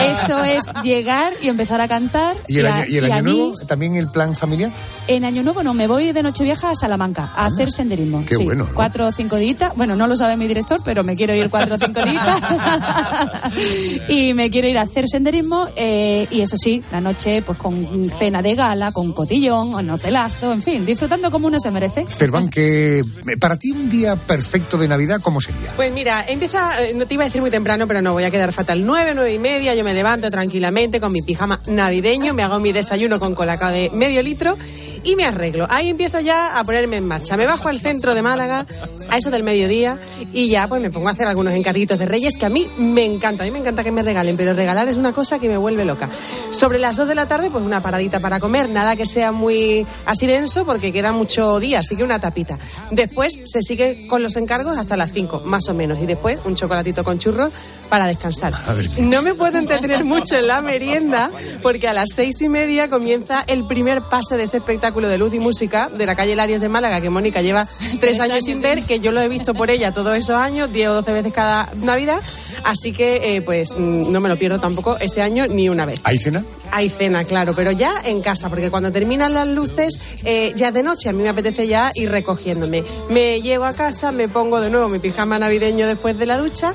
Eso 0.00 0.42
es 0.44 0.62
llegar 0.82 1.32
y 1.42 1.48
empezar 1.48 1.80
a 1.80 1.88
cantar. 1.88 2.34
¿Y 2.48 2.58
el 2.58 2.66
a- 2.66 2.76
año, 2.76 2.84
y 2.88 2.96
el 2.96 3.08
y 3.08 3.10
año 3.10 3.22
nuevo? 3.22 3.52
¿También 3.68 3.96
el 3.96 4.08
plan 4.10 4.34
familiar? 4.34 4.70
En 5.06 5.24
Año 5.26 5.42
Nuevo 5.42 5.62
no, 5.62 5.74
me 5.74 5.86
voy 5.86 6.12
de 6.12 6.22
Nochevieja 6.22 6.70
a 6.70 6.74
Salamanca 6.74 7.30
a 7.36 7.44
hacer 7.46 7.70
senderismo. 7.70 8.20
Ah, 8.22 8.26
qué 8.26 8.36
sí, 8.36 8.44
bueno, 8.44 8.64
¿no? 8.64 8.74
Cuatro 8.74 9.06
o 9.06 9.12
cinco 9.12 9.36
días. 9.36 9.72
Bueno, 9.76 9.94
no 9.96 10.06
lo 10.06 10.16
sabe 10.16 10.36
mi 10.38 10.46
director, 10.46 10.80
pero 10.82 11.04
me 11.04 11.14
quiero 11.14 11.34
ir 11.34 11.50
cuatro 11.50 11.74
o 11.74 11.78
cinco 11.78 12.00
días. 12.02 12.24
y 14.08 14.32
me 14.34 14.50
quiero 14.50 14.68
ir 14.68 14.78
a 14.78 14.82
hacer 14.82 15.04
senderismo. 15.08 15.68
eh, 15.76 16.26
y 16.30 16.40
eso 16.40 16.56
sí, 16.56 16.82
la 16.90 17.00
noche 17.00 17.42
pues 17.42 17.58
con 17.58 18.10
cena 18.18 18.40
de 18.42 18.54
gala, 18.54 18.92
con 18.92 19.12
cotillón, 19.12 19.78
en 19.78 19.90
hotelazo, 19.90 20.52
en 20.52 20.62
fin, 20.62 20.86
disfrutando 20.86 21.30
como 21.30 21.48
uno 21.48 21.58
se 21.60 21.70
merece. 21.70 22.06
Cerván, 22.08 22.48
que 22.48 23.02
para 23.40 23.56
ti 23.58 23.70
un 23.72 23.88
día 23.88 24.16
perfecto 24.16 24.78
de 24.78 24.88
Navidad, 24.88 25.20
¿cómo 25.22 25.40
sería? 25.40 25.72
Pues 25.76 25.92
mira, 25.92 26.24
eh, 26.54 26.92
no 26.94 27.06
te 27.06 27.14
iba 27.14 27.24
a 27.24 27.26
decir 27.26 27.40
muy 27.40 27.50
temprano, 27.50 27.86
pero 27.86 28.02
no 28.02 28.12
voy 28.12 28.24
a 28.24 28.30
quedar 28.30 28.52
fatal. 28.52 28.84
Nueve, 28.84 29.12
nueve 29.14 29.32
y 29.34 29.38
media, 29.38 29.74
yo 29.74 29.84
me 29.84 29.94
levanto 29.94 30.30
tranquilamente 30.30 31.00
con 31.00 31.12
mi 31.12 31.22
pijama 31.22 31.60
navideño, 31.66 32.34
me 32.34 32.42
hago 32.42 32.58
mi 32.60 32.72
desayuno 32.72 33.18
con 33.18 33.34
colacao 33.34 33.70
de 33.70 33.90
medio 33.90 34.22
litro 34.22 34.56
y 35.04 35.16
me 35.16 35.24
arreglo. 35.24 35.66
Ahí 35.70 35.88
empiezo 35.90 36.20
ya 36.20 36.58
a 36.58 36.64
ponerme 36.64 36.96
en 36.96 37.06
marcha. 37.06 37.36
Me 37.36 37.46
bajo 37.46 37.68
al 37.68 37.80
centro 37.80 38.14
de 38.14 38.22
Málaga 38.22 38.66
a 39.10 39.16
eso 39.16 39.30
del 39.30 39.42
mediodía 39.42 39.98
y 40.32 40.48
ya 40.48 40.66
pues 40.66 40.80
me 40.80 40.90
pongo 40.90 41.08
a 41.08 41.12
hacer 41.12 41.28
algunos 41.28 41.54
encarguitos 41.54 41.98
de 41.98 42.06
Reyes 42.06 42.36
que 42.36 42.46
a 42.46 42.48
mí 42.48 42.66
me 42.78 43.04
encanta, 43.04 43.44
a 43.44 43.46
mí 43.46 43.50
me 43.50 43.58
encanta 43.58 43.84
que 43.84 43.92
me 43.92 44.02
regalen, 44.02 44.36
pero 44.36 44.54
regalar 44.54 44.88
es 44.88 44.96
una 44.96 45.12
cosa 45.12 45.38
que 45.38 45.48
me 45.48 45.56
vuelve 45.56 45.84
loca. 45.84 46.08
Sobre 46.50 46.78
las 46.78 46.96
dos 46.96 47.06
de 47.06 47.14
la 47.14 47.26
tarde, 47.26 47.50
pues 47.50 47.64
una 47.64 47.80
paradita 47.82 48.20
para 48.20 48.40
comer, 48.40 48.68
nada 48.68 48.96
que 48.96 49.06
sea 49.06 49.32
muy 49.32 49.86
así 50.06 50.26
denso 50.26 50.64
porque 50.64 50.92
queda 50.92 51.12
mucho 51.12 51.60
día, 51.60 51.80
así 51.80 51.96
que 51.96 52.02
una 52.02 52.18
tapita. 52.18 52.58
Después 52.90 53.38
se 53.44 53.62
sigue 53.62 54.06
con 54.08 54.22
los 54.22 54.36
encargos 54.36 54.78
hasta 54.78 54.96
las 54.96 55.12
5, 55.12 55.42
más 55.44 55.68
o 55.68 55.74
menos, 55.74 56.00
y 56.00 56.06
después 56.06 56.38
un 56.44 56.54
chocolatito 56.54 57.04
con 57.04 57.18
churros 57.18 57.52
para 57.88 58.06
descansar. 58.06 58.52
No 58.98 59.22
me 59.22 59.34
puedo 59.34 59.58
entretener 59.58 60.04
mucho 60.04 60.36
en 60.36 60.46
la 60.46 60.62
merienda 60.62 61.30
porque 61.62 61.88
a 61.88 61.92
las 61.92 62.10
seis 62.14 62.40
y 62.40 62.48
media 62.48 62.88
comienza 62.88 63.44
el 63.46 63.66
primer 63.66 64.00
pase 64.00 64.36
de 64.36 64.44
ese 64.44 64.56
espectáculo 64.58 64.93
de 65.02 65.18
luz 65.18 65.34
y 65.34 65.40
música 65.40 65.88
de 65.88 66.06
la 66.06 66.14
calle 66.14 66.36
Larios 66.36 66.60
de 66.60 66.68
Málaga 66.68 67.00
que 67.00 67.10
Mónica 67.10 67.42
lleva 67.42 67.66
tres 68.00 68.20
años 68.20 68.44
sin 68.44 68.62
ver, 68.62 68.84
que 68.84 69.00
yo 69.00 69.10
lo 69.12 69.20
he 69.20 69.28
visto 69.28 69.54
por 69.54 69.70
ella 69.70 69.92
todos 69.92 70.16
esos 70.16 70.36
años, 70.36 70.72
10 70.72 70.88
o 70.88 70.94
12 70.94 71.12
veces 71.12 71.32
cada 71.32 71.68
Navidad, 71.82 72.20
así 72.64 72.92
que 72.92 73.36
eh, 73.36 73.42
pues 73.42 73.74
mm, 73.76 74.12
no 74.12 74.20
me 74.20 74.28
lo 74.28 74.36
pierdo 74.36 74.60
tampoco 74.60 74.96
ese 74.98 75.20
año 75.20 75.46
ni 75.48 75.68
una 75.68 75.84
vez. 75.84 76.00
¿Hay 76.04 76.18
cena? 76.18 76.44
Hay 76.70 76.88
cena, 76.88 77.24
claro, 77.24 77.52
pero 77.54 77.72
ya 77.72 77.92
en 78.04 78.22
casa, 78.22 78.48
porque 78.48 78.70
cuando 78.70 78.90
terminan 78.92 79.34
las 79.34 79.48
luces, 79.48 80.16
eh, 80.24 80.52
ya 80.56 80.70
de 80.70 80.82
noche, 80.82 81.08
a 81.08 81.12
mí 81.12 81.22
me 81.22 81.28
apetece 81.28 81.66
ya 81.66 81.90
ir 81.94 82.10
recogiéndome. 82.10 82.82
Me 83.10 83.40
llego 83.42 83.64
a 83.64 83.72
casa, 83.72 84.12
me 84.12 84.28
pongo 84.28 84.60
de 84.60 84.70
nuevo 84.70 84.88
mi 84.88 84.98
pijama 84.98 85.38
navideño 85.38 85.86
después 85.86 86.18
de 86.18 86.26
la 86.26 86.38
ducha 86.38 86.74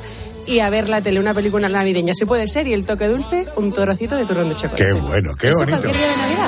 y 0.49 0.59
a 0.61 0.69
ver 0.71 0.89
la 0.89 0.99
tele, 1.01 1.19
una 1.19 1.33
película 1.33 1.69
navideña. 1.69 2.13
Si 2.15 2.25
puede 2.25 2.47
ser, 2.47 2.67
y 2.67 2.73
el 2.73 2.85
toque 2.85 3.07
dulce, 3.07 3.47
un 3.55 3.71
trocito 3.71 4.15
de 4.15 4.25
turrón 4.25 4.49
de 4.49 4.55
chocolate. 4.55 4.83
Qué 4.83 4.93
bueno, 4.93 5.35
qué 5.35 5.51
bonito. 5.51 5.89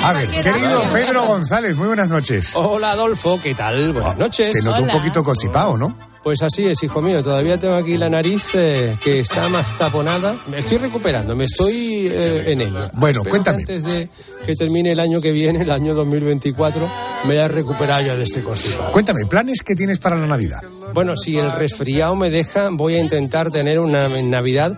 A 0.03 0.13
ver, 0.13 0.27
querido 0.27 0.91
Pedro 0.91 1.25
González, 1.27 1.75
muy 1.75 1.87
buenas 1.87 2.09
noches. 2.09 2.53
Hola 2.55 2.91
Adolfo, 2.91 3.39
¿qué 3.41 3.53
tal? 3.53 3.93
Buenas 3.93 4.17
noches. 4.17 4.53
Te 4.53 4.63
noto 4.63 4.81
un 4.81 4.89
poquito 4.89 5.23
constipado, 5.23 5.77
¿no? 5.77 6.10
Pues 6.23 6.41
así 6.43 6.67
es, 6.67 6.83
hijo 6.83 7.01
mío. 7.01 7.23
Todavía 7.23 7.57
tengo 7.57 7.75
aquí 7.75 7.97
la 7.97 8.09
nariz 8.09 8.53
eh, 8.53 8.95
que 9.03 9.21
está 9.21 9.49
más 9.49 9.77
taponada. 9.77 10.35
Me 10.47 10.59
estoy 10.59 10.77
recuperando, 10.77 11.35
me 11.35 11.45
estoy 11.45 12.07
eh, 12.07 12.51
en 12.51 12.61
ello. 12.61 12.89
Bueno, 12.93 13.23
cuéntame. 13.23 13.59
Antes 13.59 13.83
de 13.83 14.07
que 14.45 14.55
termine 14.55 14.91
el 14.91 14.99
año 14.99 15.19
que 15.19 15.31
viene, 15.31 15.63
el 15.63 15.71
año 15.71 15.95
2024, 15.95 16.89
me 17.25 17.33
haya 17.33 17.47
recuperado 17.47 18.05
ya 18.05 18.15
de 18.15 18.23
este 18.23 18.41
constipado. 18.41 18.91
Cuéntame, 18.91 19.25
¿planes 19.25 19.63
que 19.63 19.73
tienes 19.73 19.97
para 19.99 20.15
la 20.15 20.27
Navidad? 20.27 20.61
Bueno, 20.93 21.15
si 21.15 21.37
el 21.37 21.51
resfriado 21.53 22.15
me 22.15 22.29
deja, 22.29 22.69
voy 22.71 22.95
a 22.95 23.01
intentar 23.01 23.49
tener 23.49 23.79
una 23.79 24.07
Navidad 24.07 24.77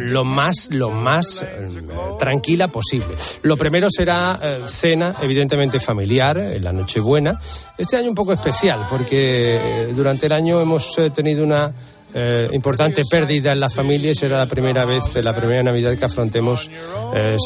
lo 0.00 0.24
más, 0.24 0.68
lo 0.70 0.90
más 0.90 1.42
eh, 1.42 1.68
tranquila 2.18 2.68
posible. 2.68 3.14
Lo 3.42 3.56
primero 3.56 3.88
será 3.90 4.38
eh, 4.42 4.60
cena, 4.66 5.14
evidentemente 5.22 5.80
familiar, 5.80 6.36
en 6.38 6.64
la 6.64 6.72
Nochebuena. 6.72 7.40
Este 7.76 7.96
año 7.96 8.08
un 8.08 8.14
poco 8.14 8.32
especial, 8.32 8.86
porque 8.88 9.56
eh, 9.56 9.92
durante 9.94 10.26
el 10.26 10.32
año 10.32 10.60
hemos 10.60 10.94
tenido 11.14 11.44
una 11.44 11.72
importante 12.52 13.02
pérdida 13.10 13.52
en 13.52 13.60
la 13.60 13.68
familia 13.68 14.10
y 14.10 14.14
será 14.14 14.38
la 14.38 14.46
primera 14.46 14.86
vez, 14.86 15.14
la 15.16 15.34
primera 15.34 15.62
Navidad 15.62 15.98
que 15.98 16.04
afrontemos 16.06 16.70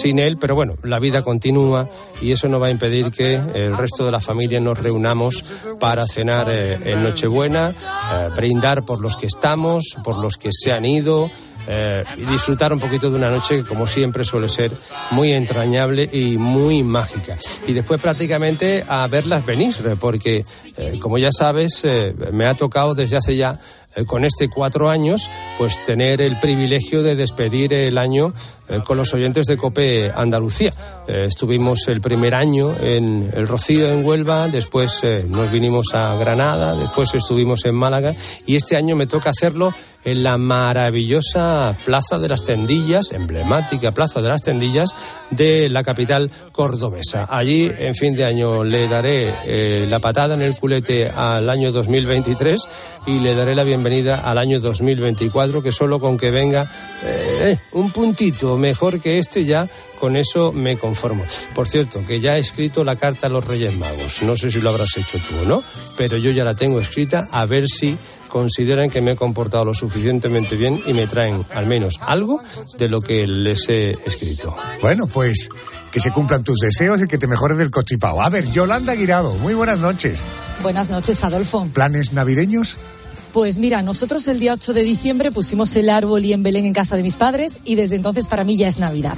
sin 0.00 0.20
él. 0.20 0.36
Pero 0.36 0.54
bueno, 0.54 0.76
la 0.84 1.00
vida 1.00 1.22
continúa 1.22 1.88
y 2.20 2.30
eso 2.30 2.46
no 2.46 2.60
va 2.60 2.68
a 2.68 2.70
impedir 2.70 3.10
que 3.10 3.34
el 3.34 3.76
resto 3.76 4.04
de 4.04 4.12
la 4.12 4.20
familia 4.20 4.60
nos 4.60 4.78
reunamos 4.78 5.42
para 5.80 6.06
cenar 6.06 6.48
en 6.50 7.02
Nochebuena, 7.02 7.74
brindar 8.36 8.84
por 8.84 9.00
los 9.00 9.16
que 9.16 9.26
estamos, 9.26 9.96
por 10.04 10.18
los 10.18 10.36
que 10.36 10.50
se 10.52 10.70
han 10.70 10.84
ido. 10.84 11.28
Eh, 11.68 12.04
y 12.16 12.24
disfrutar 12.24 12.72
un 12.72 12.80
poquito 12.80 13.10
de 13.10 13.16
una 13.16 13.30
noche 13.30 13.58
que 13.58 13.64
como 13.64 13.86
siempre 13.86 14.24
suele 14.24 14.48
ser 14.48 14.72
muy 15.10 15.32
entrañable 15.32 16.08
y 16.12 16.36
muy 16.36 16.82
mágica. 16.82 17.38
Y 17.66 17.72
después 17.72 18.00
prácticamente 18.00 18.84
a 18.88 19.06
verlas 19.06 19.44
venir, 19.44 19.74
porque 20.00 20.44
eh, 20.76 20.98
como 21.00 21.18
ya 21.18 21.30
sabes, 21.32 21.80
eh, 21.84 22.14
me 22.32 22.46
ha 22.46 22.54
tocado 22.54 22.94
desde 22.94 23.16
hace 23.16 23.36
ya 23.36 23.58
eh, 23.96 24.04
con 24.04 24.24
este 24.24 24.48
cuatro 24.48 24.88
años, 24.88 25.28
pues 25.58 25.82
tener 25.84 26.22
el 26.22 26.38
privilegio 26.38 27.02
de 27.02 27.16
despedir 27.16 27.72
el 27.72 27.98
año 27.98 28.32
eh, 28.68 28.80
con 28.84 28.96
los 28.96 29.12
oyentes 29.14 29.46
de 29.46 29.56
Cope 29.56 30.12
Andalucía. 30.14 30.72
Eh, 31.08 31.24
estuvimos 31.26 31.88
el 31.88 32.00
primer 32.00 32.36
año 32.36 32.74
en 32.80 33.30
el 33.34 33.48
Rocío 33.48 33.88
en 33.88 34.04
Huelva, 34.04 34.46
después 34.46 35.00
eh, 35.02 35.26
nos 35.28 35.50
vinimos 35.50 35.92
a 35.92 36.14
Granada, 36.16 36.76
después 36.76 37.12
estuvimos 37.14 37.64
en 37.64 37.74
Málaga 37.74 38.14
y 38.46 38.54
este 38.54 38.76
año 38.76 38.94
me 38.94 39.08
toca 39.08 39.30
hacerlo 39.30 39.74
en 40.04 40.22
la 40.22 40.38
maravillosa 40.38 41.76
Plaza 41.84 42.18
de 42.18 42.28
las 42.28 42.44
Tendillas, 42.44 43.12
emblemática 43.12 43.92
Plaza 43.92 44.20
de 44.20 44.28
las 44.28 44.42
Tendillas 44.42 44.90
de 45.30 45.68
la 45.68 45.82
capital 45.82 46.30
cordobesa. 46.52 47.26
Allí, 47.30 47.70
en 47.78 47.94
fin 47.94 48.14
de 48.14 48.24
año, 48.24 48.64
le 48.64 48.88
daré 48.88 49.32
eh, 49.44 49.86
la 49.88 49.98
patada 50.00 50.34
en 50.34 50.42
el 50.42 50.56
culete 50.56 51.08
al 51.08 51.48
año 51.48 51.72
2023 51.72 52.60
y 53.06 53.18
le 53.20 53.34
daré 53.34 53.54
la 53.54 53.64
bienvenida 53.64 54.18
al 54.18 54.38
año 54.38 54.60
2024, 54.60 55.62
que 55.62 55.72
solo 55.72 56.00
con 56.00 56.18
que 56.18 56.30
venga 56.30 56.70
eh, 57.04 57.56
un 57.72 57.90
puntito 57.90 58.56
mejor 58.56 59.00
que 59.00 59.18
este 59.18 59.44
ya 59.44 59.68
con 59.98 60.16
eso 60.16 60.52
me 60.52 60.78
conformo. 60.78 61.24
Por 61.54 61.68
cierto, 61.68 62.00
que 62.06 62.20
ya 62.20 62.38
he 62.38 62.40
escrito 62.40 62.84
la 62.84 62.96
carta 62.96 63.26
a 63.26 63.30
los 63.30 63.44
Reyes 63.44 63.76
Magos. 63.76 64.22
No 64.22 64.36
sé 64.36 64.50
si 64.50 64.60
lo 64.60 64.70
habrás 64.70 64.96
hecho 64.96 65.18
tú 65.18 65.42
o 65.42 65.44
no, 65.44 65.62
pero 65.96 66.16
yo 66.16 66.30
ya 66.30 66.42
la 66.42 66.54
tengo 66.54 66.80
escrita 66.80 67.28
a 67.30 67.44
ver 67.44 67.68
si 67.68 67.98
consideran 68.30 68.88
que 68.88 69.02
me 69.02 69.12
he 69.12 69.16
comportado 69.16 69.66
lo 69.66 69.74
suficientemente 69.74 70.56
bien 70.56 70.80
y 70.86 70.94
me 70.94 71.06
traen 71.06 71.44
al 71.54 71.66
menos 71.66 71.98
algo 72.00 72.40
de 72.78 72.88
lo 72.88 73.02
que 73.02 73.26
les 73.26 73.68
he 73.68 73.98
escrito. 74.06 74.56
Bueno, 74.80 75.06
pues 75.06 75.48
que 75.90 76.00
se 76.00 76.12
cumplan 76.12 76.44
tus 76.44 76.60
deseos 76.60 77.02
y 77.02 77.06
que 77.06 77.18
te 77.18 77.26
mejores 77.26 77.58
del 77.58 77.70
constipado. 77.70 78.22
A 78.22 78.30
ver, 78.30 78.50
Yolanda 78.50 78.94
Guirado, 78.94 79.34
muy 79.36 79.54
buenas 79.54 79.80
noches. 79.80 80.20
Buenas 80.62 80.90
noches, 80.90 81.22
Adolfo. 81.24 81.68
¿Planes 81.72 82.12
navideños? 82.12 82.76
Pues 83.32 83.60
mira, 83.60 83.80
nosotros 83.82 84.26
el 84.26 84.40
día 84.40 84.54
8 84.54 84.72
de 84.72 84.82
diciembre 84.82 85.30
pusimos 85.30 85.76
el 85.76 85.88
árbol 85.88 86.24
y 86.24 86.32
en 86.32 86.42
Belén 86.42 86.66
en 86.66 86.72
casa 86.72 86.96
de 86.96 87.04
mis 87.04 87.16
padres 87.16 87.58
y 87.64 87.76
desde 87.76 87.94
entonces 87.94 88.26
para 88.26 88.42
mí 88.42 88.56
ya 88.56 88.66
es 88.66 88.80
Navidad. 88.80 89.16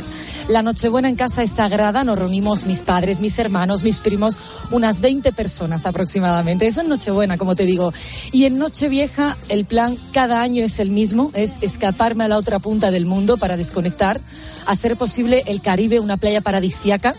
La 0.49 0.63
Nochebuena 0.63 1.09
en 1.09 1.17
casa 1.17 1.43
es 1.43 1.53
sagrada, 1.53 2.05
nos 2.05 2.19
reunimos 2.19 2.67
mis 2.67 2.83
padres, 2.83 3.21
mis 3.21 3.39
hermanos, 3.39 3.85
mis 3.85 4.01
primos, 4.01 4.39
unas 4.71 5.01
20 5.01 5.33
personas 5.33 5.87
aproximadamente. 5.87 6.67
Eso 6.67 6.83
es 6.83 6.89
Nochebuena, 6.89 7.39
como 7.39 7.57
te 7.57 7.65
digo. 7.65 7.95
Y 8.33 8.45
en 8.45 8.59
Nochevieja 8.59 9.39
el 9.49 9.65
plan 9.65 9.97
cada 10.13 10.43
año 10.43 10.63
es 10.63 10.79
el 10.79 10.91
mismo, 10.91 11.31
es 11.33 11.57
escaparme 11.63 12.25
a 12.25 12.29
la 12.29 12.37
otra 12.37 12.59
punta 12.59 12.91
del 12.91 13.07
mundo 13.07 13.39
para 13.39 13.57
desconectar, 13.57 14.21
hacer 14.67 14.99
posible 14.99 15.43
el 15.47 15.63
Caribe, 15.63 16.01
una 16.01 16.19
playa 16.19 16.43
paradisiaca. 16.43 17.15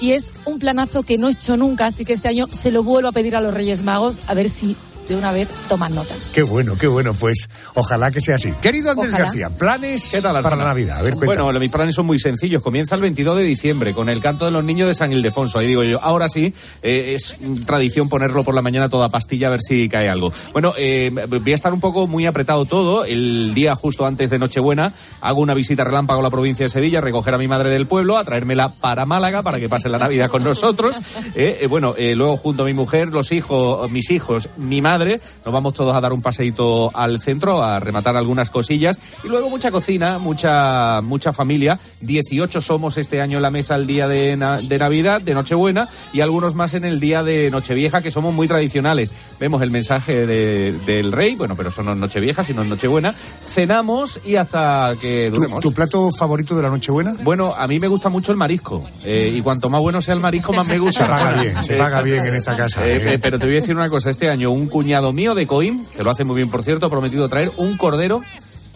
Y 0.00 0.12
es 0.12 0.32
un 0.46 0.58
planazo 0.58 1.02
que 1.02 1.18
no 1.18 1.28
he 1.28 1.32
hecho 1.32 1.58
nunca, 1.58 1.84
así 1.84 2.06
que 2.06 2.14
este 2.14 2.28
año 2.28 2.46
se 2.50 2.70
lo 2.70 2.82
vuelvo 2.82 3.10
a 3.10 3.12
pedir 3.12 3.36
a 3.36 3.42
los 3.42 3.52
Reyes 3.52 3.82
Magos 3.82 4.22
a 4.26 4.32
ver 4.32 4.48
si 4.48 4.76
de 5.08 5.16
una 5.16 5.32
vez 5.32 5.48
toman 5.68 5.94
notas. 5.94 6.32
Qué 6.34 6.42
bueno, 6.42 6.76
qué 6.78 6.86
bueno. 6.86 7.14
Pues 7.14 7.48
ojalá 7.74 8.10
que 8.10 8.20
sea 8.20 8.36
así. 8.36 8.52
Querido 8.62 8.90
Andrés 8.90 9.12
Ojalá. 9.12 9.24
García, 9.24 9.50
planes 9.50 10.08
¿Qué 10.10 10.20
tal, 10.20 10.42
para 10.42 10.56
la 10.56 10.64
Navidad. 10.64 10.98
A 10.98 11.02
ver. 11.02 11.14
Bueno, 11.14 11.50
mis 11.58 11.70
planes 11.70 11.94
son 11.94 12.06
muy 12.06 12.18
sencillos. 12.18 12.62
Comienza 12.62 12.94
el 12.94 13.00
22 13.00 13.36
de 13.36 13.42
diciembre 13.42 13.94
con 13.94 14.08
el 14.08 14.20
canto 14.20 14.44
de 14.44 14.50
los 14.50 14.64
niños 14.64 14.88
de 14.88 14.94
San 14.94 15.12
Ildefonso. 15.12 15.58
Ahí 15.58 15.66
digo 15.66 15.82
yo, 15.82 16.02
ahora 16.02 16.28
sí, 16.28 16.52
eh, 16.82 17.14
es 17.14 17.36
tradición 17.66 18.08
ponerlo 18.08 18.44
por 18.44 18.54
la 18.54 18.62
mañana 18.62 18.88
toda 18.88 19.08
pastilla 19.08 19.48
a 19.48 19.50
ver 19.50 19.62
si 19.62 19.88
cae 19.88 20.08
algo. 20.08 20.32
Bueno, 20.52 20.74
eh, 20.76 21.10
voy 21.28 21.52
a 21.52 21.54
estar 21.54 21.72
un 21.72 21.80
poco 21.80 22.06
muy 22.06 22.26
apretado 22.26 22.64
todo. 22.66 23.04
El 23.04 23.54
día 23.54 23.74
justo 23.74 24.06
antes 24.06 24.30
de 24.30 24.38
Nochebuena 24.38 24.92
hago 25.20 25.40
una 25.40 25.54
visita 25.54 25.84
relámpago 25.84 26.20
a 26.20 26.22
la 26.22 26.30
provincia 26.30 26.64
de 26.64 26.70
Sevilla, 26.70 27.00
recoger 27.00 27.34
a 27.34 27.38
mi 27.38 27.48
madre 27.48 27.70
del 27.70 27.86
pueblo, 27.86 28.16
a 28.16 28.24
traérmela 28.24 28.68
para 28.68 29.06
Málaga 29.06 29.42
para 29.42 29.58
que 29.58 29.68
pase 29.68 29.88
la 29.88 29.98
Navidad 29.98 30.28
con 30.30 30.44
nosotros. 30.44 30.96
Eh, 31.34 31.58
eh, 31.62 31.66
bueno, 31.66 31.94
eh, 31.96 32.14
luego 32.14 32.36
junto 32.36 32.62
a 32.62 32.66
mi 32.66 32.74
mujer, 32.74 33.08
los 33.08 33.32
hijos, 33.32 33.90
mis 33.90 34.10
hijos, 34.10 34.48
mi 34.56 34.80
madre, 34.80 34.97
nos 35.04 35.52
vamos 35.52 35.74
todos 35.74 35.94
a 35.96 36.00
dar 36.00 36.12
un 36.12 36.22
paseíto 36.22 36.90
al 36.96 37.20
centro, 37.20 37.62
a 37.62 37.80
rematar 37.80 38.16
algunas 38.16 38.50
cosillas. 38.50 39.00
Y 39.24 39.28
luego 39.28 39.48
mucha 39.50 39.70
cocina, 39.70 40.18
mucha, 40.18 41.00
mucha 41.02 41.32
familia. 41.32 41.78
18 42.00 42.60
somos 42.60 42.96
este 42.98 43.20
año 43.20 43.38
en 43.38 43.42
la 43.42 43.50
mesa 43.50 43.76
el 43.76 43.86
día 43.86 44.08
de, 44.08 44.36
na- 44.36 44.60
de 44.60 44.78
Navidad, 44.78 45.20
de 45.20 45.34
Nochebuena, 45.34 45.88
y 46.12 46.20
algunos 46.20 46.54
más 46.54 46.74
en 46.74 46.84
el 46.84 47.00
día 47.00 47.22
de 47.22 47.50
Nochevieja, 47.50 48.02
que 48.02 48.10
somos 48.10 48.34
muy 48.34 48.48
tradicionales. 48.48 49.12
Vemos 49.40 49.62
el 49.62 49.70
mensaje 49.70 50.26
de- 50.26 50.72
del 50.86 51.12
rey, 51.12 51.34
bueno, 51.36 51.54
pero 51.56 51.68
eso 51.68 51.82
no 51.82 51.92
es 51.92 51.98
Nochevieja, 51.98 52.44
sino 52.44 52.62
es 52.62 52.68
Nochebuena. 52.68 53.14
Cenamos 53.42 54.20
y 54.24 54.36
hasta 54.36 54.94
que 55.00 55.30
duremos. 55.30 55.62
¿Tu 55.62 55.72
plato 55.72 56.10
favorito 56.10 56.54
de 56.56 56.62
la 56.62 56.68
Nochebuena? 56.70 57.14
Bueno, 57.22 57.54
a 57.56 57.66
mí 57.66 57.78
me 57.80 57.88
gusta 57.88 58.08
mucho 58.08 58.32
el 58.32 58.38
marisco. 58.38 58.84
eh, 59.04 59.32
y 59.36 59.40
cuanto 59.40 59.68
más 59.70 59.80
bueno 59.80 60.00
sea 60.00 60.14
el 60.14 60.20
marisco, 60.20 60.52
más 60.52 60.66
me 60.66 60.78
gusta. 60.78 61.04
Se 61.04 61.10
paga 61.10 61.32
bien, 61.42 61.62
se 61.62 61.74
paga 61.76 62.02
bien 62.02 62.26
en 62.26 62.34
esta 62.36 62.56
casa. 62.56 62.86
¿eh? 62.86 63.14
eh, 63.14 63.18
pero 63.20 63.38
te 63.38 63.46
voy 63.46 63.56
a 63.56 63.60
decir 63.60 63.74
una 63.76 63.88
cosa. 63.88 64.10
Este 64.10 64.28
año 64.30 64.50
un 64.50 64.66
cuñado 64.66 64.87
mío 65.12 65.34
de 65.34 65.46
Coim, 65.46 65.84
que 65.96 66.02
lo 66.02 66.10
hace 66.10 66.24
muy 66.24 66.36
bien, 66.36 66.50
por 66.50 66.62
cierto, 66.62 66.86
ha 66.86 66.90
prometido 66.90 67.28
traer 67.28 67.50
un 67.56 67.76
cordero 67.76 68.22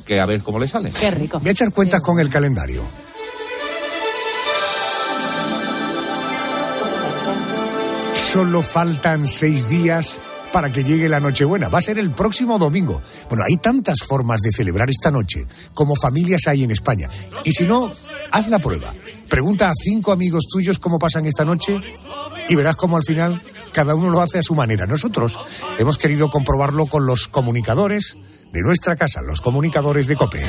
que 0.05 0.21
a 0.21 0.27
ver 0.27 0.43
cómo 0.43 0.59
le 0.59 0.69
sale. 0.69 0.91
Qué 0.91 1.11
rico. 1.11 1.39
Voy 1.39 1.49
a 1.49 1.53
echar 1.53 1.73
cuentas 1.73 2.01
con 2.01 2.21
el 2.21 2.29
calendario. 2.29 2.83
Solo 8.15 8.63
faltan 8.63 9.27
seis 9.27 9.69
días 9.69 10.19
para 10.53 10.71
que 10.71 10.85
llegue 10.85 11.09
la 11.09 11.21
Nochebuena. 11.21 11.69
Va 11.69 11.79
a 11.79 11.83
ser 11.83 11.99
el 11.99 12.11
próximo 12.11 12.59
domingo. 12.59 13.01
Bueno, 13.29 13.45
hay 13.45 13.57
tantas 13.57 13.99
formas 14.07 14.41
de 14.43 14.53
celebrar 14.53 14.89
esta 14.91 15.11
noche 15.11 15.47
como 15.75 15.97
familias 15.97 16.47
hay 16.47 16.63
en 16.63 16.71
España. 16.71 17.09
Y 17.45 17.53
si 17.53 17.65
no, 17.65 17.91
haz 18.31 18.49
la 18.49 18.59
prueba. 18.59 18.93
Pregunta 19.33 19.71
a 19.71 19.73
cinco 19.75 20.13
amigos 20.13 20.45
tuyos 20.47 20.79
cómo 20.79 20.99
pasan 20.99 21.25
esta 21.25 21.43
noche 21.43 21.81
y 22.51 22.55
verás 22.55 22.77
cómo 22.77 22.99
al 22.99 23.03
final 23.03 23.41
cada 23.73 23.95
uno 23.95 24.11
lo 24.11 24.21
hace 24.21 24.39
a 24.39 24.43
su 24.43 24.55
manera. 24.55 24.85
Nosotros 24.85 25.39
hemos 25.79 25.97
querido 25.97 26.29
comprobarlo 26.29 26.85
con 26.85 27.07
los 27.07 27.29
comunicadores 27.29 28.19
de 28.53 28.61
nuestra 28.61 28.95
casa, 28.95 29.23
los 29.23 29.41
comunicadores 29.41 30.07
de 30.07 30.17
COPE. 30.17 30.43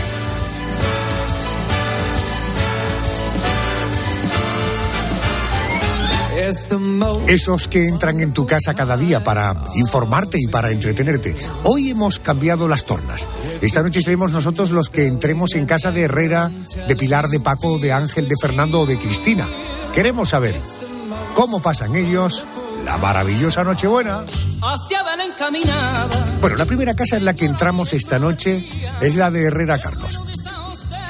Esos 7.28 7.68
que 7.68 7.88
entran 7.88 8.20
en 8.20 8.34
tu 8.34 8.46
casa 8.46 8.74
cada 8.74 8.98
día 8.98 9.24
para 9.24 9.56
informarte 9.76 10.38
y 10.40 10.48
para 10.48 10.72
entretenerte. 10.72 11.36
Hoy 11.64 11.90
hemos 11.90 12.20
cambiado 12.20 12.68
las 12.68 12.86
tornas. 12.86 13.28
Esta 13.62 13.82
noche 13.82 14.02
seremos 14.02 14.32
nosotros 14.32 14.72
los 14.72 14.90
que 14.90 15.08
entremos 15.08 15.56
en 15.56 15.66
casa 15.66 15.92
de 15.92 16.04
Herrera, 16.04 16.52
de 16.88 16.96
Pilar, 16.96 17.28
de 17.30 17.40
Paco, 17.40 17.80
de 17.80 17.92
Ángel, 17.92 18.28
de 18.28 18.36
Fernando 18.40 18.82
o 18.82 18.86
de 18.86 18.98
Cristina. 18.98 19.48
Queremos 19.94 20.30
saber 20.30 20.56
cómo 21.36 21.62
pasan 21.62 21.96
ellos 21.96 22.46
la 22.86 22.98
maravillosa 22.98 23.64
Nochebuena. 23.64 24.24
Bueno, 26.42 26.56
la 26.56 26.66
primera 26.66 26.94
casa 26.94 27.18
en 27.18 27.26
la 27.26 27.34
que 27.34 27.46
entramos 27.46 27.94
esta 27.94 28.20
noche 28.20 28.64
es 29.02 29.16
la 29.16 29.32
de 29.32 29.48
Herrera 29.48 29.80
Carlos. 29.80 30.20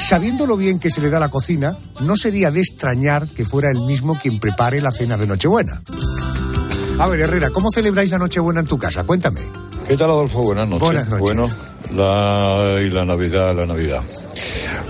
Sabiendo 0.03 0.45
lo 0.45 0.57
bien 0.57 0.79
que 0.79 0.89
se 0.89 1.00
le 1.00 1.10
da 1.10 1.17
la 1.17 1.29
cocina, 1.29 1.77
no 2.01 2.17
sería 2.17 2.51
de 2.51 2.60
extrañar 2.60 3.25
que 3.25 3.45
fuera 3.45 3.72
él 3.72 3.79
mismo 3.81 4.19
quien 4.19 4.38
prepare 4.38 4.81
la 4.81 4.91
cena 4.91 5.15
de 5.15 5.25
Nochebuena. 5.25 5.81
A 7.00 7.07
ver, 7.07 7.22
Herrera, 7.22 7.51
¿cómo 7.51 7.72
celebráis 7.72 8.12
la 8.12 8.17
Nochebuena 8.17 8.60
en 8.60 8.67
tu 8.67 8.77
casa? 8.77 9.05
Cuéntame. 9.05 9.39
¿Qué 9.88 9.95
tal, 9.95 10.10
Adolfo? 10.10 10.41
Buenas 10.41 10.67
noches. 10.67 10.86
Buenas 10.86 11.07
noches. 11.07 11.22
Bueno, 11.22 11.50
la, 11.95 12.81
y 12.81 12.89
la 12.89 13.05
Navidad, 13.05 13.55
la 13.55 13.65
Navidad. 13.65 14.01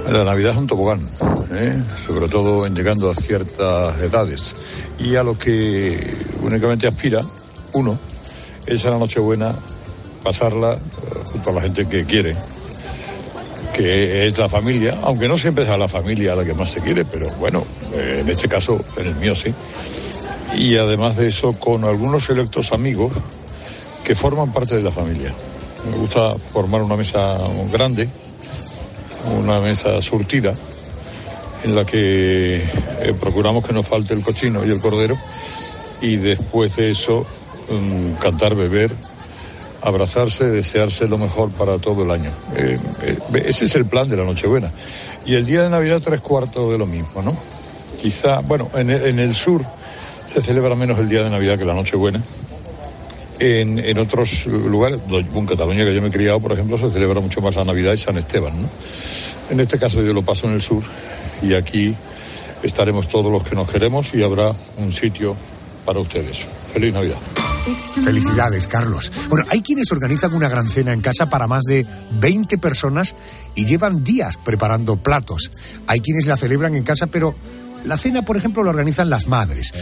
La 0.09 0.23
Navidad 0.23 0.53
es 0.53 0.57
un 0.57 0.65
tobogán, 0.67 1.07
¿eh? 1.51 1.79
sobre 2.07 2.27
todo 2.27 2.65
en 2.65 2.75
llegando 2.75 3.11
a 3.11 3.13
ciertas 3.13 3.95
edades. 3.99 4.55
Y 4.97 5.15
a 5.15 5.21
lo 5.21 5.37
que 5.37 6.11
únicamente 6.41 6.87
aspira 6.87 7.21
uno 7.73 7.99
es 8.65 8.83
a 8.85 8.89
la 8.89 8.97
Nochebuena 8.97 9.53
pasarla 10.23 10.73
eh, 10.73 10.79
junto 11.31 11.51
a 11.51 11.53
la 11.53 11.61
gente 11.61 11.87
que 11.87 12.03
quiere, 12.05 12.35
que 13.73 14.27
es 14.27 14.37
la 14.37 14.47
familia, 14.47 14.97
aunque 15.01 15.27
no 15.27 15.37
siempre 15.37 15.63
es 15.63 15.69
a 15.69 15.77
la 15.77 15.87
familia 15.87 16.35
la 16.35 16.45
que 16.45 16.53
más 16.53 16.71
se 16.71 16.81
quiere, 16.81 17.05
pero 17.05 17.27
bueno, 17.35 17.63
eh, 17.93 18.19
en 18.19 18.29
este 18.29 18.47
caso, 18.47 18.83
en 18.97 19.07
el 19.07 19.15
mío 19.15 19.35
sí. 19.35 19.53
Y 20.55 20.77
además 20.77 21.17
de 21.17 21.27
eso, 21.27 21.53
con 21.53 21.83
algunos 21.83 22.25
selectos 22.25 22.71
amigos 22.71 23.13
que 24.03 24.15
forman 24.15 24.51
parte 24.51 24.75
de 24.75 24.83
la 24.83 24.91
familia. 24.91 25.33
Me 25.89 25.97
gusta 25.97 26.35
formar 26.35 26.81
una 26.81 26.95
mesa 26.95 27.35
grande, 27.71 28.07
una 29.37 29.59
mesa 29.59 30.01
surtida, 30.01 30.53
en 31.63 31.75
la 31.75 31.85
que 31.85 32.57
eh, 32.57 33.13
procuramos 33.19 33.65
que 33.65 33.73
no 33.73 33.83
falte 33.83 34.13
el 34.13 34.21
cochino 34.21 34.65
y 34.65 34.69
el 34.69 34.79
cordero, 34.79 35.17
y 36.01 36.17
después 36.17 36.75
de 36.75 36.91
eso 36.91 37.25
mm, 37.69 38.19
cantar, 38.21 38.55
beber, 38.55 38.91
abrazarse, 39.83 40.45
desearse 40.45 41.07
lo 41.07 41.17
mejor 41.17 41.51
para 41.51 41.77
todo 41.77 42.03
el 42.03 42.11
año. 42.11 42.31
Eh, 42.55 42.77
eh, 43.01 43.43
ese 43.45 43.65
es 43.65 43.75
el 43.75 43.85
plan 43.85 44.09
de 44.09 44.17
la 44.17 44.23
Nochebuena. 44.23 44.71
Y 45.25 45.35
el 45.35 45.45
día 45.45 45.63
de 45.63 45.69
Navidad 45.69 46.01
tres 46.03 46.21
cuartos 46.21 46.71
de 46.71 46.77
lo 46.77 46.85
mismo, 46.85 47.21
¿no? 47.21 47.35
Quizá, 48.01 48.39
bueno, 48.39 48.69
en 48.75 48.89
el, 48.89 49.33
sur 49.33 49.63
se 50.27 50.41
celebra 50.41 50.75
menos 50.75 50.99
el 50.99 51.09
día 51.09 51.23
de 51.23 51.29
Navidad 51.29 51.57
que 51.57 51.65
la 51.65 51.73
Nochebuena. 51.73 52.21
En, 53.39 53.79
en 53.79 53.97
otros 53.97 54.45
lugares, 54.45 54.99
en 55.09 55.45
Cataluña 55.45 55.83
que 55.83 55.93
yo 55.93 56.01
me 56.01 56.07
he 56.07 56.11
criado, 56.11 56.39
por 56.39 56.53
ejemplo, 56.53 56.77
se 56.77 56.89
celebra 56.89 57.19
mucho 57.19 57.41
más 57.41 57.55
la 57.55 57.65
Navidad 57.65 57.93
y 57.93 57.97
San 57.97 58.17
Esteban, 58.17 58.61
¿no? 58.61 58.69
En 59.49 59.59
este 59.59 59.77
caso 59.77 60.01
yo 60.01 60.13
lo 60.13 60.21
paso 60.21 60.47
en 60.47 60.53
el 60.53 60.61
sur 60.61 60.83
y 61.41 61.53
aquí 61.53 61.93
estaremos 62.61 63.07
todos 63.07 63.31
los 63.31 63.43
que 63.43 63.55
nos 63.55 63.69
queremos 63.69 64.13
y 64.13 64.23
habrá 64.23 64.53
un 64.77 64.91
sitio 64.91 65.35
para 65.85 65.99
ustedes. 65.99 66.47
Feliz 66.71 66.93
Navidad. 66.93 67.17
Felicidades, 68.03 68.67
Carlos. 68.67 69.11
Bueno, 69.29 69.45
hay 69.49 69.61
quienes 69.61 69.91
organizan 69.91 70.33
una 70.33 70.49
gran 70.49 70.67
cena 70.67 70.91
en 70.93 71.01
casa 71.01 71.29
para 71.29 71.47
más 71.47 71.63
de 71.63 71.85
20 72.19 72.57
personas 72.57 73.15
y 73.55 73.65
llevan 73.65 74.03
días 74.03 74.37
preparando 74.37 74.97
platos. 74.97 75.49
Hay 75.87 76.01
quienes 76.01 76.25
la 76.25 76.35
celebran 76.35 76.75
en 76.75 76.83
casa, 76.83 77.07
pero 77.07 77.35
la 77.85 77.97
cena, 77.97 78.23
por 78.23 78.37
ejemplo, 78.37 78.63
la 78.63 78.71
organizan 78.71 79.09
las 79.09 79.27
madres. 79.27 79.73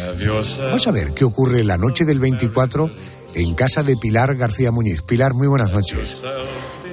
Vamos 0.59 0.87
a 0.87 0.91
ver 0.91 1.13
qué 1.13 1.25
ocurre 1.25 1.63
la 1.63 1.77
noche 1.77 2.05
del 2.05 2.19
24 2.19 2.91
en 3.33 3.53
casa 3.55 3.83
de 3.83 3.97
Pilar 3.97 4.35
García 4.35 4.71
Muñiz. 4.71 5.01
Pilar, 5.01 5.33
muy 5.33 5.47
buenas 5.47 5.71
noches. 5.71 6.21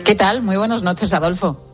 ¿Qué 0.04 0.14
tal? 0.14 0.42
Muy 0.42 0.56
buenas 0.56 0.82
noches, 0.82 1.12
Adolfo. 1.12 1.67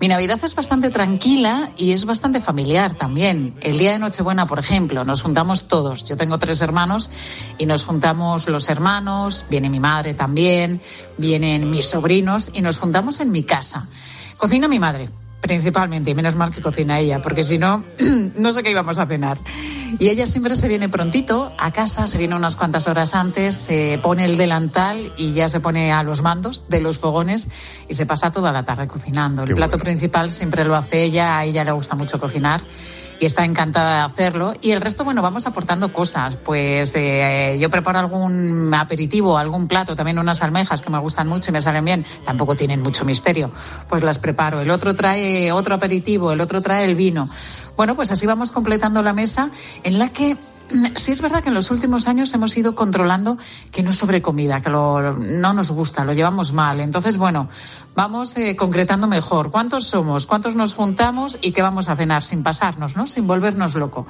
Mi 0.00 0.08
Navidad 0.08 0.40
es 0.42 0.54
bastante 0.54 0.88
tranquila 0.88 1.72
y 1.76 1.92
es 1.92 2.06
bastante 2.06 2.40
familiar 2.40 2.94
también. 2.94 3.54
El 3.60 3.76
día 3.76 3.92
de 3.92 3.98
Nochebuena, 3.98 4.46
por 4.46 4.58
ejemplo, 4.58 5.04
nos 5.04 5.20
juntamos 5.20 5.68
todos. 5.68 6.06
Yo 6.06 6.16
tengo 6.16 6.38
tres 6.38 6.62
hermanos 6.62 7.10
y 7.58 7.66
nos 7.66 7.84
juntamos 7.84 8.48
los 8.48 8.70
hermanos, 8.70 9.44
viene 9.50 9.68
mi 9.68 9.78
madre 9.78 10.14
también, 10.14 10.80
vienen 11.18 11.68
mis 11.68 11.84
sobrinos 11.84 12.50
y 12.54 12.62
nos 12.62 12.78
juntamos 12.78 13.20
en 13.20 13.30
mi 13.30 13.42
casa. 13.42 13.88
Cocina 14.38 14.68
mi 14.68 14.78
madre, 14.78 15.10
principalmente, 15.50 16.10
y 16.10 16.14
menos 16.14 16.36
mal 16.36 16.52
que 16.52 16.60
cocina 16.60 17.00
ella, 17.00 17.20
porque 17.20 17.42
si 17.42 17.58
no, 17.58 17.82
no 18.36 18.52
sé 18.52 18.62
qué 18.62 18.70
íbamos 18.70 18.98
a 18.98 19.06
cenar. 19.06 19.36
Y 19.98 20.08
ella 20.08 20.28
siempre 20.28 20.54
se 20.54 20.68
viene 20.68 20.88
prontito 20.88 21.52
a 21.58 21.72
casa, 21.72 22.06
se 22.06 22.18
viene 22.18 22.36
unas 22.36 22.54
cuantas 22.54 22.86
horas 22.86 23.16
antes, 23.16 23.56
se 23.56 23.98
pone 24.00 24.24
el 24.26 24.36
delantal 24.36 25.12
y 25.16 25.32
ya 25.32 25.48
se 25.48 25.58
pone 25.58 25.90
a 25.90 26.04
los 26.04 26.22
mandos 26.22 26.68
de 26.68 26.80
los 26.80 27.00
fogones 27.00 27.48
y 27.88 27.94
se 27.94 28.06
pasa 28.06 28.30
toda 28.30 28.52
la 28.52 28.62
tarde 28.62 28.86
cocinando. 28.86 29.42
El 29.42 29.48
Qué 29.48 29.54
plato 29.56 29.72
bueno. 29.72 29.86
principal 29.86 30.30
siempre 30.30 30.64
lo 30.64 30.76
hace 30.76 31.02
ella, 31.02 31.38
a 31.38 31.44
ella 31.44 31.64
le 31.64 31.72
gusta 31.72 31.96
mucho 31.96 32.20
cocinar 32.20 32.62
y 33.20 33.26
está 33.26 33.44
encantada 33.44 33.98
de 33.98 34.02
hacerlo. 34.04 34.54
Y 34.62 34.72
el 34.72 34.80
resto, 34.80 35.04
bueno, 35.04 35.20
vamos 35.22 35.46
aportando 35.46 35.92
cosas. 35.92 36.36
Pues 36.36 36.92
eh, 36.96 37.58
yo 37.60 37.70
preparo 37.70 37.98
algún 37.98 38.72
aperitivo, 38.74 39.36
algún 39.36 39.68
plato, 39.68 39.94
también 39.94 40.18
unas 40.18 40.42
almejas 40.42 40.80
que 40.80 40.90
me 40.90 40.98
gustan 40.98 41.28
mucho 41.28 41.50
y 41.50 41.52
me 41.52 41.62
salen 41.62 41.84
bien. 41.84 42.06
Tampoco 42.24 42.56
tienen 42.56 42.80
mucho 42.80 43.04
misterio. 43.04 43.52
Pues 43.88 44.02
las 44.02 44.18
preparo. 44.18 44.62
El 44.62 44.70
otro 44.70 44.96
trae 44.96 45.52
otro 45.52 45.74
aperitivo, 45.74 46.32
el 46.32 46.40
otro 46.40 46.62
trae 46.62 46.86
el 46.86 46.94
vino. 46.94 47.28
Bueno, 47.76 47.94
pues 47.94 48.10
así 48.10 48.26
vamos 48.26 48.50
completando 48.50 49.02
la 49.02 49.12
mesa 49.12 49.50
en 49.84 49.98
la 49.98 50.08
que 50.08 50.36
sí 50.96 51.12
es 51.12 51.20
verdad 51.20 51.42
que 51.42 51.48
en 51.48 51.54
los 51.54 51.70
últimos 51.70 52.06
años 52.06 52.32
hemos 52.34 52.56
ido 52.56 52.74
controlando 52.74 53.38
que 53.70 53.82
no 53.82 53.92
sobre 53.92 54.22
comida, 54.22 54.60
que 54.60 54.70
no 54.70 55.52
nos 55.52 55.70
gusta, 55.70 56.04
lo 56.04 56.12
llevamos 56.12 56.52
mal. 56.52 56.80
Entonces, 56.80 57.16
bueno, 57.16 57.48
vamos 57.94 58.36
eh, 58.36 58.56
concretando 58.56 59.06
mejor. 59.06 59.50
¿Cuántos 59.50 59.86
somos? 59.86 60.26
¿Cuántos 60.26 60.54
nos 60.54 60.74
juntamos? 60.74 61.38
¿Y 61.40 61.52
qué 61.52 61.62
vamos 61.62 61.88
a 61.88 61.96
cenar? 61.96 62.22
Sin 62.22 62.42
pasarnos, 62.42 62.96
¿no? 62.96 63.06
Sin 63.06 63.26
volvernos 63.26 63.74
loco. 63.74 64.06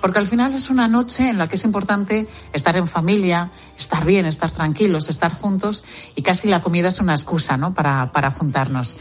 Porque 0.00 0.18
al 0.18 0.26
final 0.26 0.52
es 0.54 0.70
una 0.70 0.88
noche 0.88 1.28
en 1.28 1.38
la 1.38 1.48
que 1.48 1.56
es 1.56 1.64
importante 1.64 2.28
estar 2.52 2.76
en 2.76 2.86
familia, 2.86 3.50
estar 3.78 4.04
bien, 4.04 4.26
estar 4.26 4.50
tranquilos, 4.50 5.08
estar 5.08 5.32
juntos 5.32 5.84
y 6.14 6.22
casi 6.22 6.48
la 6.48 6.60
comida 6.60 6.88
es 6.88 7.00
una 7.00 7.14
excusa, 7.14 7.56
¿no? 7.56 7.74
Para, 7.74 8.12
para 8.12 8.30
juntarnos. 8.30 8.96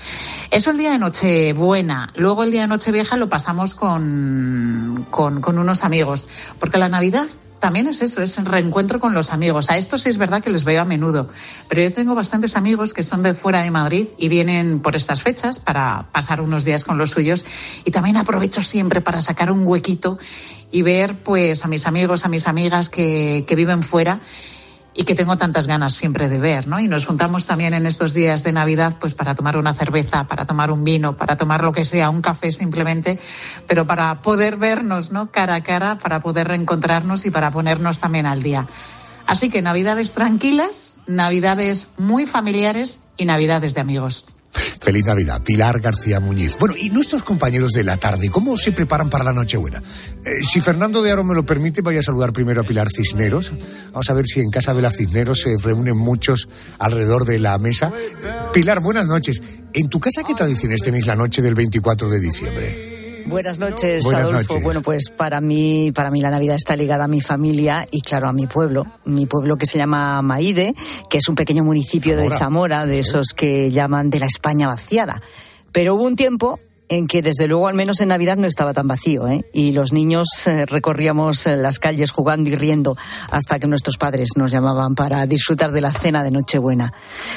Eso 0.50 0.72
el 0.72 0.78
día 0.78 0.92
de 0.92 1.00
Nochebuena. 1.00 2.12
Luego 2.16 2.44
el 2.44 2.52
día 2.52 2.62
de 2.62 2.68
Nochevieja 2.68 3.18
lo 3.18 3.30
pasamos 3.30 3.76
con, 3.76 5.08
con, 5.10 5.42
con 5.42 5.60
unos 5.60 5.84
amigos. 5.84 6.30
Porque 6.60 6.78
la 6.78 6.90
Navidad 6.90 7.01
también 7.62 7.88
es 7.88 8.02
eso, 8.02 8.22
es 8.24 8.38
el 8.38 8.46
reencuentro 8.46 9.00
con 9.00 9.14
los 9.14 9.32
amigos. 9.32 9.70
A 9.70 9.78
estos 9.78 10.02
sí 10.02 10.10
es 10.10 10.18
verdad 10.18 10.42
que 10.42 10.50
les 10.50 10.64
veo 10.64 10.82
a 10.82 10.86
menudo, 10.86 11.30
pero 11.70 11.82
yo 11.82 11.94
tengo 11.94 12.16
bastantes 12.16 12.56
amigos 12.58 12.94
que 12.94 13.04
son 13.04 13.22
de 13.22 13.34
fuera 13.34 13.62
de 13.62 13.72
Madrid 13.72 14.08
y 14.18 14.30
vienen 14.30 14.80
por 14.80 14.96
estas 14.96 15.22
fechas 15.22 15.60
para 15.60 16.08
pasar 16.12 16.42
unos 16.42 16.66
días 16.66 16.84
con 16.84 16.98
los 16.98 17.12
suyos 17.12 17.46
y 17.86 17.92
también 17.92 18.18
aprovecho 18.18 18.62
siempre 18.62 19.00
para 19.00 19.22
sacar 19.22 19.52
un 19.52 19.66
huequito 19.66 20.18
y 20.72 20.82
ver 20.82 21.22
pues 21.24 21.64
a 21.64 21.68
mis 21.68 21.86
amigos, 21.86 22.26
a 22.26 22.30
mis 22.30 22.48
amigas 22.48 22.90
que, 22.90 23.46
que 23.48 23.56
viven 23.56 23.84
fuera 23.84 24.20
y 24.94 25.04
que 25.04 25.16
tengo 25.16 25.38
tantas 25.38 25.68
ganas 25.68 25.94
siempre 25.94 26.28
de 26.28 26.40
ver, 26.40 26.68
¿no? 26.68 26.80
Y 26.80 26.88
nos 26.88 27.06
juntamos 27.06 27.46
también 27.46 27.74
en 27.74 27.86
estos 27.86 28.14
días 28.14 28.44
de 28.44 28.52
Navidad, 28.52 28.98
pues 29.00 29.14
para 29.14 29.36
tomar 29.36 29.58
una 29.58 29.74
cerveza, 29.74 30.28
para 30.28 30.46
tomar 30.46 30.72
un 30.72 30.84
vino, 30.84 31.16
para 31.16 31.38
tomar 31.38 31.64
lo 31.64 31.72
que 31.72 31.86
sea, 31.86 32.10
un 32.10 32.22
café 32.22 32.52
simplemente, 32.52 33.20
pero 33.68 33.88
para 33.88 34.22
poder 34.22 34.58
vernos, 34.58 35.12
¿no? 35.12 35.32
Cara 35.32 35.56
a 35.56 35.64
cara, 35.64 35.98
para 35.98 36.20
poder 36.20 36.50
reencontrarnos 36.50 37.26
y 37.26 37.32
para 37.32 37.52
ponernos 37.52 38.00
también 38.00 38.26
al 38.26 38.44
día. 38.44 38.68
Así 39.26 39.50
que 39.50 39.62
Navidades 39.62 40.14
tranquilas, 40.14 40.98
Navidades 41.08 41.88
muy 41.98 42.26
familiares 42.26 43.00
y 43.16 43.26
Navidades 43.26 43.74
de 43.74 43.82
amigos. 43.82 44.26
Feliz 44.52 45.06
Navidad, 45.06 45.42
Pilar 45.42 45.80
García 45.80 46.20
Muñiz. 46.20 46.58
Bueno, 46.60 46.76
¿y 46.78 46.90
nuestros 46.90 47.24
compañeros 47.24 47.72
de 47.72 47.84
la 47.84 47.98
tarde, 47.98 48.30
cómo 48.30 48.58
se 48.58 48.72
preparan 48.72 49.10
para 49.10 49.24
la 49.24 49.34
Nochebuena? 49.34 49.82
Eh, 50.26 50.44
si 50.44 50.62
Fernando 50.62 51.02
de 51.02 51.12
Aro 51.12 51.24
me 51.24 51.36
lo 51.36 51.46
permite, 51.46 51.82
voy 51.82 51.98
a 51.98 52.04
saludar 52.04 52.34
primero 52.34 52.62
a 52.62 52.64
Pilar 52.64 52.88
Cisneros. 52.90 53.52
Vamos 53.92 54.10
a 54.10 54.14
ver 54.14 54.26
si 54.28 54.40
en 54.40 54.50
casa 54.50 54.74
de 54.74 54.82
la 54.82 54.92
Cisneros 54.92 55.40
se 55.40 55.56
reúnen 55.58 55.98
muchos 55.98 56.50
alrededor 56.80 57.26
de 57.26 57.40
la 57.40 57.58
mesa. 57.58 57.92
Pilar, 58.54 58.80
buenas 58.80 59.08
noches. 59.08 59.42
¿En 59.74 59.88
tu 59.88 60.00
casa 60.00 60.24
qué 60.24 60.34
tradiciones 60.34 60.82
tenéis 60.82 61.08
la 61.08 61.16
noche 61.16 61.42
del 61.42 61.56
24 61.56 62.10
de 62.10 62.20
diciembre? 62.20 62.91
Buenas 63.26 63.60
noches, 63.60 64.04
Buenas 64.04 64.22
Adolfo. 64.22 64.54
noches. 64.54 64.64
Bueno, 64.64 64.82
pues 64.82 65.10
para 65.10 65.42
mí, 65.42 65.92
para 65.94 66.12
mí 66.12 66.22
la 66.22 66.30
Navidad 66.30 66.56
está 66.56 66.76
ligada 66.76 67.06
a 67.06 67.08
mi 67.08 67.22
familia 67.22 67.86
y 67.92 68.02
claro 68.02 68.28
a 68.28 68.34
mi 68.34 68.48
pueblo, 68.48 68.86
mi 69.06 69.26
pueblo 69.26 69.58
que 69.58 69.66
se 69.66 69.78
llama 69.78 70.22
Maide, 70.22 70.74
que 71.10 71.18
es 71.18 71.28
un 71.30 71.36
pequeño 71.36 71.64
municipio 71.64 72.16
de 72.18 72.30
Zamora. 72.30 72.38
Zamora, 72.38 72.86
de 72.86 73.00
esos 73.00 73.34
que 73.34 73.72
llaman 73.72 74.10
de 74.10 74.20
la 74.20 74.26
España 74.26 74.68
vaciada. 74.68 75.20
Pero 75.72 75.96
hubo 75.96 76.04
un 76.04 76.16
tiempo 76.16 76.60
en 76.92 77.08
que 77.08 77.22
desde 77.22 77.48
luego 77.48 77.70
al 77.70 77.74
menos 77.74 78.02
en 78.02 78.10
Navidad 78.10 78.36
no 78.36 78.48
estaba 78.48 78.74
tan 78.74 78.86
vacío, 78.86 79.26
¿eh? 79.30 79.46
Y 79.54 79.72
los 79.72 79.94
niños 79.94 80.28
eh, 80.46 80.66
recorríamos 80.66 81.48
eh, 81.48 81.56
las 81.56 81.80
calles 81.80 82.12
jugando 82.12 82.50
y 82.50 82.56
riendo 82.58 82.98
hasta 83.32 83.60
que 83.60 83.68
nuestros 83.68 83.98
padres 83.98 84.32
nos 84.36 84.52
llamaban 84.52 84.94
para 84.94 85.26
disfrutar 85.26 85.72
de 85.72 85.80
la 85.80 85.94
cena 85.94 86.22
de 86.22 86.32
Nochebuena. 86.32 86.92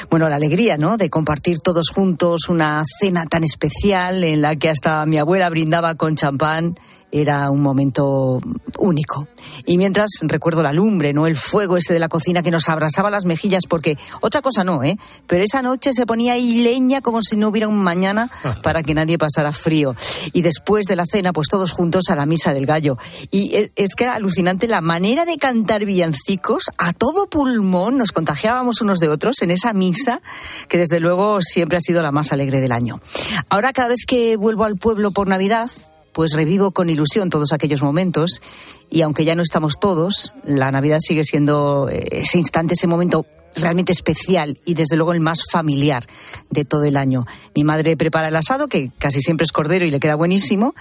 Bueno, 0.09 0.27
la 0.27 0.35
alegría, 0.35 0.77
¿no? 0.77 0.97
De 0.97 1.09
compartir 1.09 1.59
todos 1.59 1.87
juntos 1.89 2.49
una 2.49 2.83
cena 2.99 3.27
tan 3.27 3.45
especial 3.45 4.25
en 4.25 4.41
la 4.41 4.57
que 4.57 4.69
hasta 4.69 5.05
mi 5.05 5.17
abuela 5.19 5.49
brindaba 5.49 5.95
con 5.95 6.17
champán 6.17 6.75
era 7.21 7.49
un 7.49 7.61
momento 7.61 8.41
único. 8.77 9.27
Y 9.65 9.77
mientras 9.77 10.09
recuerdo 10.23 10.61
la 10.63 10.73
lumbre, 10.73 11.13
¿no? 11.13 11.27
El 11.27 11.37
fuego 11.37 11.77
ese 11.77 11.93
de 11.93 11.99
la 11.99 12.09
cocina 12.09 12.43
que 12.43 12.51
nos 12.51 12.67
abrasaba 12.67 13.09
las 13.09 13.23
mejillas, 13.23 13.63
porque 13.69 13.97
otra 14.19 14.41
cosa 14.41 14.65
no, 14.65 14.83
¿eh? 14.83 14.97
Pero 15.25 15.43
esa 15.43 15.61
noche 15.61 15.93
se 15.93 16.05
ponía 16.05 16.33
ahí 16.33 16.55
leña 16.55 16.99
como 16.99 17.21
si 17.21 17.37
no 17.37 17.47
hubiera 17.47 17.69
un 17.69 17.77
mañana 17.77 18.29
para 18.63 18.83
que 18.83 18.93
nadie 18.93 19.17
pasara 19.17 19.53
frío. 19.53 19.95
Y 20.33 20.41
después 20.41 20.85
de 20.87 20.97
la 20.97 21.05
cena, 21.05 21.31
pues 21.31 21.47
todos 21.47 21.71
juntos 21.71 22.09
a 22.09 22.15
la 22.15 22.25
misa 22.25 22.53
del 22.53 22.65
gallo. 22.65 22.97
Y 23.31 23.55
e- 23.55 23.71
es 23.75 23.95
que 23.95 24.03
era 24.03 24.15
alucinante 24.15 24.67
la 24.67 24.81
manera 24.81 25.25
de 25.25 25.37
cantar 25.37 25.85
villancicos 25.85 26.65
a 26.77 26.91
todo 26.91 27.27
pulmón. 27.29 27.97
Nos 27.97 28.11
contagiábamos 28.11 28.81
unos 28.81 28.99
de 28.99 29.07
otros 29.07 29.41
en 29.41 29.51
esa 29.51 29.71
misa, 29.71 30.21
que 30.67 30.77
desde 30.77 30.99
luego 30.99 31.39
siempre 31.41 31.77
ha 31.77 31.81
sido 31.81 32.01
la 32.01 32.11
más 32.11 32.33
alegre 32.33 32.59
del 32.59 32.73
año. 32.73 32.99
Ahora, 33.49 33.71
cada 33.71 33.89
vez 33.89 34.05
que 34.05 34.35
vuelvo 34.35 34.65
al 34.65 34.75
pueblo 34.75 35.11
por 35.11 35.27
Navidad, 35.27 35.69
pues 36.15 36.31
revivo 36.31 36.71
con 36.71 36.89
ilusión 36.89 37.29
todos 37.29 37.51
aquellos 37.51 37.83
momentos 37.83 38.41
y 38.89 39.01
aunque 39.01 39.25
ya 39.25 39.35
no 39.35 39.43
estamos 39.43 39.79
todos, 39.81 40.33
la 40.45 40.71
Navidad 40.71 40.99
sigue 41.01 41.25
siendo 41.25 41.89
eh, 41.89 42.07
ese 42.09 42.37
instante, 42.37 42.75
ese 42.75 42.87
momento 42.87 43.25
realmente 43.57 43.91
especial 43.91 44.57
y 44.63 44.75
desde 44.75 44.95
luego 44.95 45.11
el 45.11 45.19
más 45.19 45.39
familiar 45.51 46.07
de 46.49 46.63
todo 46.63 46.85
el 46.85 46.95
año. 46.95 47.25
Mi 47.53 47.65
madre 47.65 47.97
prepara 47.97 48.29
el 48.29 48.35
asado, 48.37 48.69
que 48.69 48.91
casi 48.97 49.19
siempre 49.19 49.43
es 49.43 49.51
cordero 49.51 49.85
y 49.85 49.91
le 49.91 49.99
queda 49.99 50.15
buenísimo, 50.15 50.73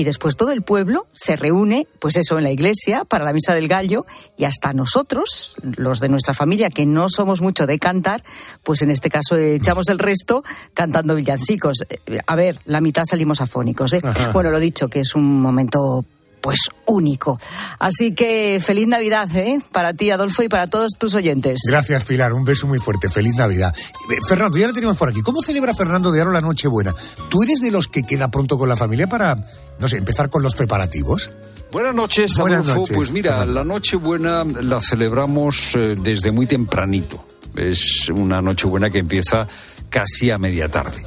y 0.00 0.04
después 0.04 0.34
todo 0.34 0.50
el 0.50 0.62
pueblo 0.62 1.06
se 1.12 1.36
reúne, 1.36 1.86
pues 1.98 2.16
eso, 2.16 2.38
en 2.38 2.44
la 2.44 2.50
iglesia 2.50 3.04
para 3.04 3.22
la 3.22 3.34
misa 3.34 3.52
del 3.52 3.68
gallo 3.68 4.06
y 4.38 4.44
hasta 4.44 4.72
nosotros, 4.72 5.56
los 5.62 6.00
de 6.00 6.08
nuestra 6.08 6.32
familia, 6.32 6.70
que 6.70 6.86
no 6.86 7.10
somos 7.10 7.42
mucho 7.42 7.66
de 7.66 7.78
cantar, 7.78 8.22
pues 8.64 8.80
en 8.80 8.90
este 8.90 9.10
caso 9.10 9.36
echamos 9.36 9.90
el 9.90 9.98
resto 9.98 10.42
cantando 10.72 11.14
villancicos. 11.14 11.82
Eh, 11.90 12.18
A 12.26 12.34
ver, 12.34 12.60
la 12.64 12.80
mitad 12.80 13.04
salimos 13.04 13.42
afónicos. 13.42 13.92
¿eh? 13.92 14.00
Bueno, 14.32 14.48
lo 14.50 14.58
dicho, 14.58 14.88
que 14.88 15.00
es 15.00 15.14
un 15.14 15.42
momento 15.42 16.06
pues 16.40 16.70
único. 16.86 17.38
Así 17.78 18.14
que 18.14 18.60
feliz 18.60 18.86
Navidad, 18.86 19.28
¿eh? 19.36 19.60
Para 19.72 19.94
ti, 19.94 20.10
Adolfo, 20.10 20.42
y 20.42 20.48
para 20.48 20.66
todos 20.66 20.92
tus 20.98 21.14
oyentes. 21.14 21.60
Gracias, 21.66 22.04
Pilar. 22.04 22.32
Un 22.32 22.44
beso 22.44 22.66
muy 22.66 22.78
fuerte. 22.78 23.08
Feliz 23.08 23.34
Navidad. 23.36 23.74
Eh, 24.10 24.16
Fernando, 24.26 24.58
ya 24.58 24.66
lo 24.68 24.72
tenemos 24.72 24.96
por 24.96 25.08
aquí. 25.08 25.20
¿Cómo 25.22 25.42
celebra 25.42 25.74
Fernando 25.74 26.10
de 26.10 26.20
Aro 26.20 26.32
la 26.32 26.40
Nochebuena? 26.40 26.94
¿Tú 27.28 27.42
eres 27.42 27.60
de 27.60 27.70
los 27.70 27.88
que 27.88 28.02
queda 28.02 28.30
pronto 28.30 28.58
con 28.58 28.68
la 28.68 28.76
familia 28.76 29.06
para, 29.08 29.36
no 29.78 29.88
sé, 29.88 29.98
empezar 29.98 30.30
con 30.30 30.42
los 30.42 30.54
preparativos? 30.54 31.30
Buenas 31.72 31.94
noches, 31.94 32.36
Buenas 32.36 32.60
Adolfo. 32.66 32.80
noches, 32.80 32.96
pues 32.96 33.10
mira, 33.12 33.46
la 33.46 33.62
Nochebuena 33.62 34.44
la 34.44 34.80
celebramos 34.80 35.72
eh, 35.74 35.96
desde 35.96 36.32
muy 36.32 36.46
tempranito. 36.46 37.24
Es 37.56 38.08
una 38.08 38.40
Nochebuena 38.42 38.90
que 38.90 38.98
empieza 38.98 39.46
casi 39.88 40.30
a 40.30 40.38
media 40.38 40.68
tarde. 40.68 41.00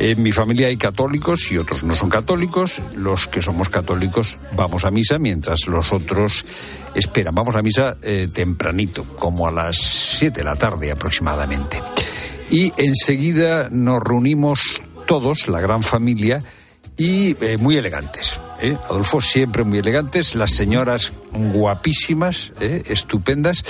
En 0.00 0.22
mi 0.22 0.32
familia 0.32 0.68
hay 0.68 0.78
católicos 0.78 1.52
y 1.52 1.58
otros 1.58 1.82
no 1.82 1.94
son 1.94 2.08
católicos. 2.08 2.80
Los 2.96 3.26
que 3.26 3.42
somos 3.42 3.68
católicos 3.68 4.38
vamos 4.56 4.86
a 4.86 4.90
misa, 4.90 5.18
mientras 5.18 5.66
los 5.66 5.92
otros 5.92 6.46
esperan. 6.94 7.34
Vamos 7.34 7.54
a 7.54 7.60
misa 7.60 7.98
eh, 8.00 8.26
tempranito, 8.32 9.04
como 9.04 9.46
a 9.46 9.52
las 9.52 9.76
7 9.76 10.40
de 10.40 10.44
la 10.44 10.56
tarde 10.56 10.90
aproximadamente. 10.90 11.82
Y 12.50 12.72
enseguida 12.78 13.68
nos 13.68 14.02
reunimos 14.02 14.80
todos, 15.06 15.48
la 15.48 15.60
gran 15.60 15.82
familia, 15.82 16.42
y 16.96 17.36
eh, 17.44 17.58
muy 17.58 17.76
elegantes. 17.76 18.40
¿eh? 18.62 18.78
Adolfo, 18.88 19.20
siempre 19.20 19.64
muy 19.64 19.80
elegantes, 19.80 20.34
las 20.34 20.52
señoras 20.52 21.12
guapísimas, 21.30 22.54
estupendas. 22.58 23.64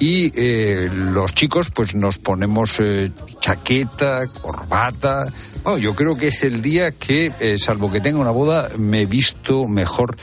Y 0.00 0.30
eh, 0.36 0.88
los 0.92 1.34
chicos, 1.34 1.70
pues 1.74 1.94
nos 1.94 2.18
ponemos 2.18 2.76
eh, 2.78 3.10
chaqueta, 3.40 4.26
corbata. 4.28 5.24
Oh, 5.64 5.76
yo 5.76 5.94
creo 5.94 6.16
que 6.16 6.28
es 6.28 6.44
el 6.44 6.62
día 6.62 6.92
que, 6.92 7.32
eh, 7.40 7.58
salvo 7.58 7.90
que 7.90 8.00
tenga 8.00 8.18
una 8.20 8.30
boda, 8.30 8.68
me 8.78 9.02
he 9.02 9.06
visto 9.06 9.66
mejor 9.66 10.16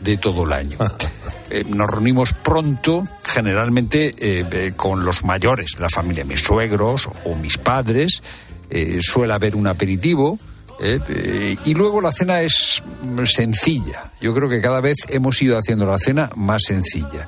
de 0.00 0.16
todo 0.16 0.44
el 0.44 0.52
año. 0.52 0.78
Eh, 1.52 1.64
nos 1.68 1.90
reunimos 1.90 2.32
pronto, 2.32 3.02
generalmente 3.24 4.14
eh, 4.20 4.72
con 4.76 5.04
los 5.04 5.24
mayores, 5.24 5.80
la 5.80 5.88
familia, 5.88 6.24
mis 6.24 6.38
suegros 6.38 7.08
o 7.24 7.34
mis 7.34 7.58
padres. 7.58 8.22
suele 9.00 9.32
haber 9.32 9.56
un 9.56 9.66
aperitivo. 9.66 10.38
eh, 10.80 11.00
eh, 11.08 11.56
y 11.64 11.74
luego 11.74 12.00
la 12.00 12.12
cena 12.12 12.40
es 12.40 12.80
sencilla. 13.26 14.12
Yo 14.20 14.32
creo 14.32 14.48
que 14.48 14.60
cada 14.60 14.80
vez 14.80 14.98
hemos 15.08 15.42
ido 15.42 15.58
haciendo 15.58 15.86
la 15.86 15.98
cena 15.98 16.30
más 16.36 16.62
sencilla. 16.68 17.26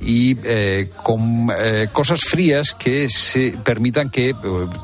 Y 0.00 0.36
eh, 0.44 0.90
con 1.02 1.48
eh, 1.56 1.88
cosas 1.92 2.20
frías 2.22 2.74
que 2.74 3.08
se 3.08 3.54
permitan 3.64 4.10
que 4.10 4.30
eh, 4.30 4.34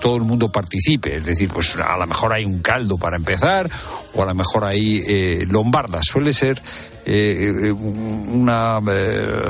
todo 0.00 0.16
el 0.16 0.22
mundo 0.22 0.48
participe. 0.48 1.16
Es 1.16 1.26
decir, 1.26 1.50
pues 1.52 1.76
a 1.76 1.96
lo 1.98 2.06
mejor 2.06 2.32
hay 2.32 2.44
un 2.44 2.60
caldo 2.60 2.96
para 2.96 3.16
empezar 3.16 3.70
o 4.14 4.22
a 4.22 4.26
lo 4.26 4.34
mejor 4.34 4.64
hay 4.64 5.02
eh, 5.06 5.42
lombardas. 5.48 6.06
Suele 6.06 6.32
ser 6.32 6.62
una 7.04 8.80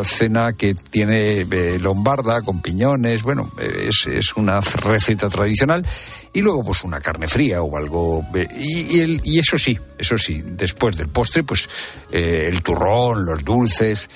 cena 0.05 0.53
que 0.55 0.75
tiene 0.75 1.45
lombarda 1.79 2.41
con 2.43 2.61
piñones, 2.63 3.23
bueno, 3.23 3.51
es, 3.61 4.07
es 4.07 4.35
una 4.37 4.61
receta 4.61 5.29
tradicional 5.29 5.87
y 6.33 6.41
luego 6.41 6.65
pues 6.65 6.83
una 6.85 7.01
carne 7.01 7.29
fría 7.29 7.63
o 7.63 7.77
algo 7.77 8.25
y, 8.59 9.01
el- 9.01 9.21
y 9.25 9.39
eso 9.39 9.59
sí, 9.59 9.79
eso 9.99 10.17
sí, 10.17 10.43
después 10.45 10.97
del 10.97 11.09
postre 11.09 11.43
pues 11.45 11.69
el 12.11 12.63
turrón, 12.63 13.25
los 13.27 13.45
dulces 13.45 14.09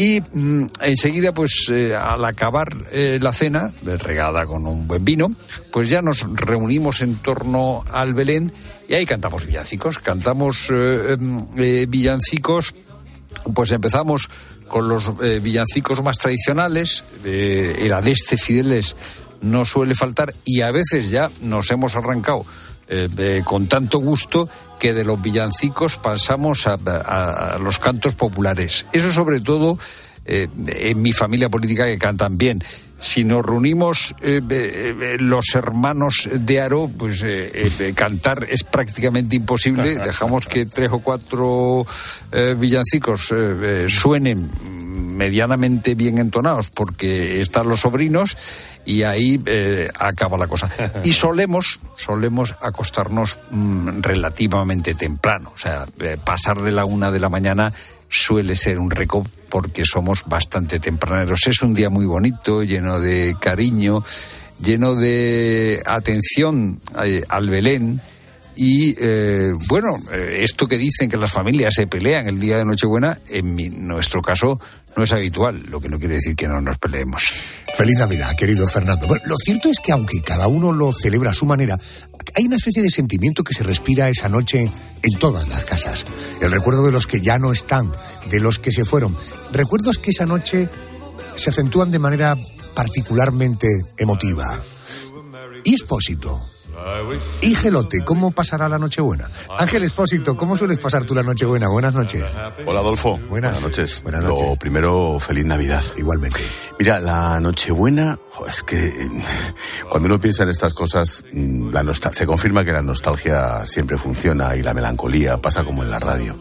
y 0.00 0.22
mm, 0.22 0.64
enseguida 0.80 1.34
pues 1.34 1.70
eh, 1.70 1.94
al 1.94 2.24
acabar 2.24 2.74
eh, 2.90 3.18
la 3.20 3.34
cena 3.34 3.70
eh, 3.86 3.98
regada 3.98 4.46
con 4.46 4.66
un 4.66 4.88
buen 4.88 5.04
vino 5.04 5.30
pues 5.70 5.90
ya 5.90 6.00
nos 6.00 6.24
reunimos 6.36 7.02
en 7.02 7.16
torno 7.16 7.84
al 7.92 8.14
Belén 8.14 8.50
y 8.88 8.94
ahí 8.94 9.04
cantamos 9.04 9.44
villancicos, 9.44 9.98
cantamos 9.98 10.68
em, 10.70 11.44
villancicos 11.54 12.74
pues 13.54 13.72
empezamos 13.72 14.30
con 14.68 14.88
los 14.88 15.12
villancicos 15.18 16.02
más 16.02 16.16
tradicionales, 16.16 17.04
el 17.24 17.92
Adeste 17.92 18.36
Fideles 18.36 18.96
no 19.42 19.64
suele 19.64 19.94
faltar 19.94 20.32
y 20.44 20.62
a 20.62 20.70
veces 20.70 21.10
ya 21.10 21.30
nos 21.42 21.70
hemos 21.70 21.94
arrancado 21.96 22.44
eh, 22.90 23.08
eh, 23.16 23.42
con 23.44 23.66
tanto 23.68 23.98
gusto 23.98 24.48
que 24.78 24.92
de 24.92 25.04
los 25.04 25.20
villancicos 25.22 25.96
pasamos 25.96 26.66
a, 26.66 26.76
a- 26.84 27.54
a 27.54 27.58
los 27.58 27.78
cantos 27.78 28.14
populares. 28.16 28.86
Eso 28.92 29.12
sobre 29.12 29.40
todo 29.40 29.78
eh, 30.26 30.48
en 30.66 31.00
mi 31.02 31.12
familia 31.12 31.48
política 31.48 31.86
que 31.86 31.98
cantan 31.98 32.36
bien. 32.36 32.62
Si 32.98 33.24
nos 33.24 33.44
reunimos 33.46 34.14
eh, 34.20 35.16
los 35.18 35.54
hermanos 35.54 36.28
de 36.30 36.60
Aro, 36.60 36.90
pues 36.98 37.24
cantar 37.94 38.46
es 38.50 38.62
prácticamente 38.62 39.36
imposible. 39.36 39.98
Dejamos 40.04 40.46
que 40.46 40.66
tres 40.66 40.90
o 40.92 40.98
cuatro 40.98 41.86
villancicos 42.58 43.32
suenen 43.88 44.50
medianamente 45.16 45.94
bien 45.94 46.18
entonados 46.18 46.70
porque 46.70 47.40
están 47.40 47.68
los 47.68 47.80
sobrinos 47.80 48.36
y 48.90 49.04
ahí 49.04 49.40
eh, 49.46 49.88
acaba 49.98 50.36
la 50.36 50.48
cosa. 50.48 50.68
Y 51.04 51.12
solemos, 51.12 51.78
solemos 51.96 52.54
acostarnos 52.60 53.38
mm, 53.50 54.00
relativamente 54.00 54.94
temprano, 54.94 55.52
o 55.54 55.58
sea, 55.58 55.86
eh, 56.00 56.16
pasar 56.22 56.60
de 56.60 56.72
la 56.72 56.84
una 56.84 57.10
de 57.10 57.20
la 57.20 57.28
mañana 57.28 57.72
suele 58.08 58.56
ser 58.56 58.80
un 58.80 58.90
récord 58.90 59.28
porque 59.48 59.84
somos 59.84 60.24
bastante 60.26 60.80
tempraneros. 60.80 61.46
Es 61.46 61.62
un 61.62 61.74
día 61.74 61.88
muy 61.88 62.06
bonito, 62.06 62.64
lleno 62.64 62.98
de 62.98 63.36
cariño, 63.40 64.04
lleno 64.60 64.96
de 64.96 65.80
atención 65.86 66.80
eh, 67.04 67.22
al 67.28 67.48
Belén. 67.48 68.00
Y 68.62 68.94
eh, 68.98 69.54
bueno, 69.68 69.96
eh, 70.12 70.40
esto 70.42 70.66
que 70.66 70.76
dicen 70.76 71.08
que 71.08 71.16
las 71.16 71.32
familias 71.32 71.72
se 71.74 71.86
pelean 71.86 72.28
el 72.28 72.38
día 72.38 72.58
de 72.58 72.66
Nochebuena, 72.66 73.18
en 73.30 73.54
mi- 73.54 73.70
nuestro 73.70 74.20
caso 74.20 74.60
no 74.98 75.02
es 75.02 75.12
habitual, 75.14 75.62
lo 75.70 75.80
que 75.80 75.88
no 75.88 75.98
quiere 75.98 76.16
decir 76.16 76.36
que 76.36 76.46
no 76.46 76.60
nos 76.60 76.76
peleemos. 76.76 77.22
Feliz 77.74 77.96
Navidad, 77.98 78.36
querido 78.36 78.68
Fernando. 78.68 79.06
Lo 79.24 79.36
cierto 79.38 79.70
es 79.70 79.78
que 79.80 79.92
aunque 79.92 80.20
cada 80.20 80.46
uno 80.46 80.72
lo 80.72 80.92
celebra 80.92 81.30
a 81.30 81.32
su 81.32 81.46
manera, 81.46 81.78
hay 82.34 82.44
una 82.44 82.56
especie 82.56 82.82
de 82.82 82.90
sentimiento 82.90 83.42
que 83.44 83.54
se 83.54 83.62
respira 83.62 84.10
esa 84.10 84.28
noche 84.28 84.60
en 85.02 85.18
todas 85.18 85.48
las 85.48 85.64
casas. 85.64 86.04
El 86.42 86.52
recuerdo 86.52 86.84
de 86.84 86.92
los 86.92 87.06
que 87.06 87.22
ya 87.22 87.38
no 87.38 87.52
están, 87.52 87.90
de 88.28 88.40
los 88.40 88.58
que 88.58 88.72
se 88.72 88.84
fueron. 88.84 89.16
Recuerdos 89.52 89.96
que 89.96 90.10
esa 90.10 90.26
noche 90.26 90.68
se 91.34 91.48
acentúan 91.48 91.90
de 91.90 91.98
manera 91.98 92.36
particularmente 92.74 93.68
emotiva. 93.96 94.60
Y 95.64 95.76
Espósito. 95.76 96.38
Y 97.42 97.54
Gelote, 97.54 98.04
¿cómo 98.04 98.30
pasará 98.30 98.68
la 98.68 98.78
Nochebuena? 98.78 99.28
Ángel 99.58 99.82
Espósito, 99.82 100.36
¿cómo 100.36 100.56
sueles 100.56 100.78
pasar 100.78 101.04
tú 101.04 101.14
la 101.14 101.22
Nochebuena? 101.22 101.68
Buenas 101.68 101.94
noches. 101.94 102.24
Hola 102.66 102.80
Adolfo. 102.80 103.18
Buenas. 103.28 103.62
noches. 103.62 104.02
Buenas 104.02 104.22
Lo 104.22 104.30
noches. 104.30 104.58
primero, 104.58 105.18
feliz 105.20 105.44
Navidad. 105.44 105.82
Igualmente. 105.96 106.38
Mira, 106.78 107.00
la 107.00 107.40
Nochebuena, 107.40 108.18
es 108.46 108.62
que 108.62 108.86
eh, 108.86 109.10
cuando 109.88 110.06
uno 110.06 110.20
piensa 110.20 110.42
en 110.44 110.50
estas 110.50 110.74
cosas, 110.74 111.24
mm, 111.32 111.70
la 111.70 111.82
se 112.12 112.26
confirma 112.26 112.64
que 112.64 112.72
la 112.72 112.82
nostalgia 112.82 113.66
siempre 113.66 113.98
funciona 113.98 114.54
y 114.56 114.62
la 114.62 114.74
melancolía 114.74 115.38
pasa 115.38 115.64
como 115.64 115.82
en 115.82 115.90
la 115.90 115.98
radio. 115.98 116.36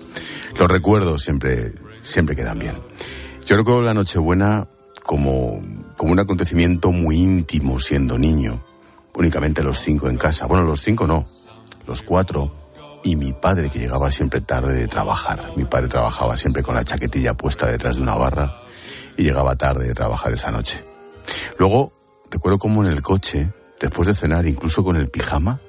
Los 0.57 0.69
recuerdos 0.69 1.23
siempre, 1.23 1.73
siempre 2.03 2.35
quedan 2.35 2.59
bien. 2.59 2.75
Yo 3.45 3.57
recuerdo 3.57 3.81
la 3.81 3.93
Nochebuena 3.93 4.67
como, 5.03 5.61
como 5.97 6.11
un 6.11 6.19
acontecimiento 6.19 6.91
muy 6.91 7.17
íntimo 7.17 7.79
siendo 7.79 8.17
niño. 8.17 8.63
Únicamente 9.19 9.61
los 9.63 9.81
cinco 9.81 10.07
en 10.07 10.15
casa. 10.15 10.45
Bueno, 10.45 10.63
los 10.63 10.81
cinco 10.81 11.05
no, 11.05 11.25
los 11.85 12.01
cuatro. 12.01 12.55
Y 13.03 13.17
mi 13.17 13.33
padre 13.33 13.69
que 13.69 13.77
llegaba 13.77 14.09
siempre 14.11 14.39
tarde 14.39 14.73
de 14.73 14.87
trabajar. 14.87 15.41
Mi 15.57 15.65
padre 15.65 15.89
trabajaba 15.89 16.37
siempre 16.37 16.63
con 16.63 16.73
la 16.73 16.85
chaquetilla 16.85 17.33
puesta 17.33 17.67
detrás 17.67 17.97
de 17.97 18.03
una 18.03 18.15
barra 18.15 18.55
y 19.17 19.23
llegaba 19.23 19.57
tarde 19.57 19.87
de 19.87 19.93
trabajar 19.93 20.31
esa 20.31 20.51
noche. 20.51 20.85
Luego, 21.57 21.91
recuerdo 22.31 22.59
como 22.59 22.81
en 22.81 22.91
el 22.91 23.01
coche, 23.01 23.51
después 23.77 24.07
de 24.07 24.15
cenar, 24.15 24.45
incluso 24.45 24.85
con 24.85 24.95
el 24.95 25.09
pijama, 25.09 25.59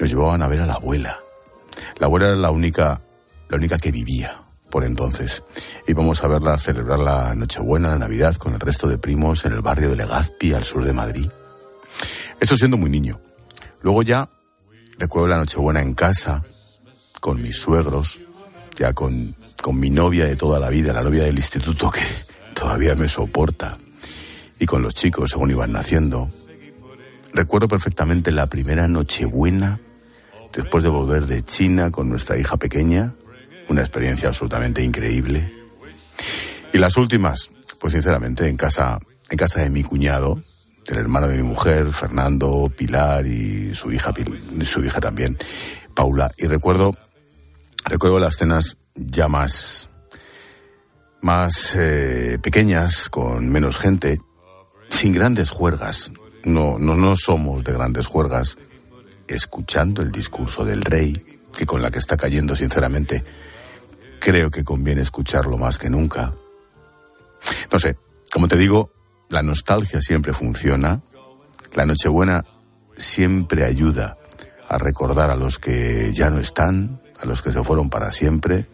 nos 0.00 0.08
llevaban 0.08 0.40
a 0.42 0.48
ver 0.48 0.62
a 0.62 0.66
la 0.66 0.74
abuela. 0.74 1.20
La 1.98 2.06
abuela 2.06 2.28
era 2.28 2.36
la 2.36 2.50
única, 2.50 3.02
la 3.50 3.56
única 3.58 3.76
que 3.76 3.92
vivía 3.92 4.40
por 4.70 4.84
entonces. 4.84 5.42
Íbamos 5.86 6.24
a 6.24 6.28
verla 6.28 6.56
celebrar 6.56 7.00
la 7.00 7.34
Nochebuena, 7.34 7.90
la 7.90 7.98
Navidad, 7.98 8.36
con 8.36 8.54
el 8.54 8.60
resto 8.60 8.88
de 8.88 8.96
primos 8.96 9.44
en 9.44 9.52
el 9.52 9.60
barrio 9.60 9.90
de 9.90 9.96
Legazpi, 9.96 10.54
al 10.54 10.64
sur 10.64 10.82
de 10.82 10.94
Madrid. 10.94 11.28
Eso 12.40 12.56
siendo 12.56 12.76
muy 12.76 12.90
niño. 12.90 13.20
Luego 13.82 14.02
ya 14.02 14.28
recuerdo 14.98 15.28
la 15.28 15.38
Nochebuena 15.38 15.80
en 15.80 15.94
casa, 15.94 16.44
con 17.20 17.42
mis 17.42 17.56
suegros, 17.56 18.20
ya 18.78 18.92
con, 18.92 19.34
con 19.62 19.78
mi 19.78 19.90
novia 19.90 20.26
de 20.26 20.36
toda 20.36 20.58
la 20.58 20.70
vida, 20.70 20.92
la 20.92 21.02
novia 21.02 21.24
del 21.24 21.36
instituto 21.36 21.90
que 21.90 22.02
todavía 22.54 22.94
me 22.94 23.08
soporta, 23.08 23.78
y 24.58 24.66
con 24.66 24.82
los 24.82 24.94
chicos 24.94 25.30
según 25.30 25.50
iban 25.50 25.72
naciendo. 25.72 26.28
Recuerdo 27.32 27.68
perfectamente 27.68 28.32
la 28.32 28.46
primera 28.46 28.88
Nochebuena 28.88 29.80
después 30.52 30.82
de 30.82 30.90
volver 30.90 31.26
de 31.26 31.42
China 31.42 31.90
con 31.90 32.08
nuestra 32.08 32.38
hija 32.38 32.56
pequeña, 32.56 33.14
una 33.68 33.82
experiencia 33.82 34.28
absolutamente 34.28 34.82
increíble. 34.82 35.52
Y 36.72 36.78
las 36.78 36.96
últimas, 36.96 37.50
pues 37.78 37.92
sinceramente, 37.92 38.48
en 38.48 38.56
casa, 38.56 38.98
en 39.28 39.36
casa 39.36 39.60
de 39.60 39.70
mi 39.70 39.82
cuñado, 39.82 40.42
del 40.86 40.98
hermano 40.98 41.28
de 41.28 41.36
mi 41.36 41.42
mujer, 41.42 41.92
Fernando, 41.92 42.70
Pilar 42.76 43.26
y 43.26 43.74
su 43.74 43.92
hija, 43.92 44.14
su 44.62 44.84
hija 44.84 45.00
también, 45.00 45.36
Paula. 45.94 46.30
Y 46.36 46.46
recuerdo, 46.46 46.94
recuerdo 47.84 48.18
las 48.18 48.36
cenas 48.36 48.76
ya 48.94 49.28
más, 49.28 49.88
más 51.20 51.74
eh, 51.76 52.38
pequeñas, 52.40 53.08
con 53.08 53.48
menos 53.48 53.76
gente, 53.76 54.20
sin 54.88 55.12
grandes 55.12 55.50
juergas. 55.50 56.12
No, 56.44 56.78
no, 56.78 56.94
no 56.94 57.16
somos 57.16 57.64
de 57.64 57.72
grandes 57.72 58.06
juergas. 58.06 58.56
Escuchando 59.26 60.02
el 60.02 60.12
discurso 60.12 60.64
del 60.64 60.82
rey, 60.82 61.12
que 61.56 61.66
con 61.66 61.82
la 61.82 61.90
que 61.90 61.98
está 61.98 62.16
cayendo, 62.16 62.54
sinceramente, 62.54 63.24
creo 64.20 64.50
que 64.50 64.62
conviene 64.62 65.02
escucharlo 65.02 65.58
más 65.58 65.78
que 65.78 65.90
nunca. 65.90 66.32
No 67.72 67.78
sé, 67.80 67.96
como 68.32 68.46
te 68.46 68.56
digo, 68.56 68.92
la 69.28 69.42
nostalgia 69.42 70.00
siempre 70.00 70.32
funciona. 70.32 71.00
La 71.74 71.86
Nochebuena 71.86 72.44
siempre 72.96 73.64
ayuda 73.64 74.16
a 74.68 74.78
recordar 74.78 75.30
a 75.30 75.36
los 75.36 75.58
que 75.58 76.12
ya 76.12 76.30
no 76.30 76.38
están, 76.38 77.00
a 77.20 77.26
los 77.26 77.42
que 77.42 77.52
se 77.52 77.62
fueron 77.62 77.90
para 77.90 78.12
siempre. 78.12 78.66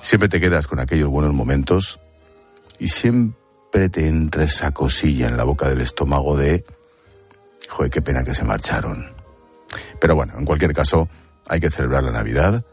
Siempre 0.00 0.28
te 0.28 0.40
quedas 0.40 0.66
con 0.66 0.78
aquellos 0.78 1.08
buenos 1.08 1.34
momentos 1.34 2.00
y 2.78 2.88
siempre 2.88 3.88
te 3.90 4.06
entra 4.06 4.44
esa 4.44 4.72
cosilla 4.72 5.28
en 5.28 5.36
la 5.36 5.44
boca 5.44 5.68
del 5.68 5.80
estómago 5.80 6.36
de, 6.36 6.64
joder, 7.68 7.90
qué 7.90 8.02
pena 8.02 8.24
que 8.24 8.34
se 8.34 8.44
marcharon. 8.44 9.12
Pero 10.00 10.14
bueno, 10.14 10.34
en 10.38 10.44
cualquier 10.44 10.72
caso, 10.72 11.08
hay 11.46 11.60
que 11.60 11.70
celebrar 11.70 12.02
la 12.02 12.12
Navidad, 12.12 12.64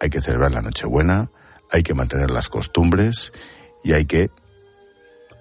hay 0.00 0.10
que 0.10 0.22
celebrar 0.22 0.52
la 0.52 0.62
Nochebuena, 0.62 1.30
hay 1.70 1.82
que 1.82 1.94
mantener 1.94 2.30
las 2.30 2.48
costumbres 2.48 3.32
y 3.82 3.92
hay 3.92 4.04
que 4.04 4.30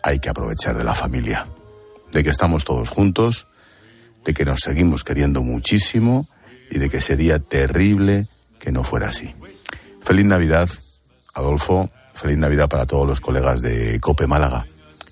hay 0.07 0.19
que 0.19 0.29
aprovechar 0.29 0.77
de 0.77 0.85
la 0.85 0.95
familia, 0.95 1.47
de 2.13 2.23
que 2.23 2.29
estamos 2.29 2.63
todos 2.63 2.87
juntos, 2.87 3.47
de 4.23 4.33
que 4.33 4.45
nos 4.45 4.61
seguimos 4.61 5.03
queriendo 5.03 5.41
muchísimo 5.41 6.29
y 6.71 6.79
de 6.79 6.89
que 6.89 7.01
sería 7.01 7.39
terrible 7.39 8.25
que 8.57 8.71
no 8.71 8.85
fuera 8.85 9.09
así. 9.09 9.35
Feliz 10.05 10.25
Navidad, 10.25 10.69
Adolfo, 11.33 11.89
feliz 12.13 12.37
Navidad 12.37 12.69
para 12.69 12.85
todos 12.85 13.05
los 13.05 13.19
colegas 13.19 13.61
de 13.61 13.99
Cope 13.99 14.27
Málaga 14.27 14.65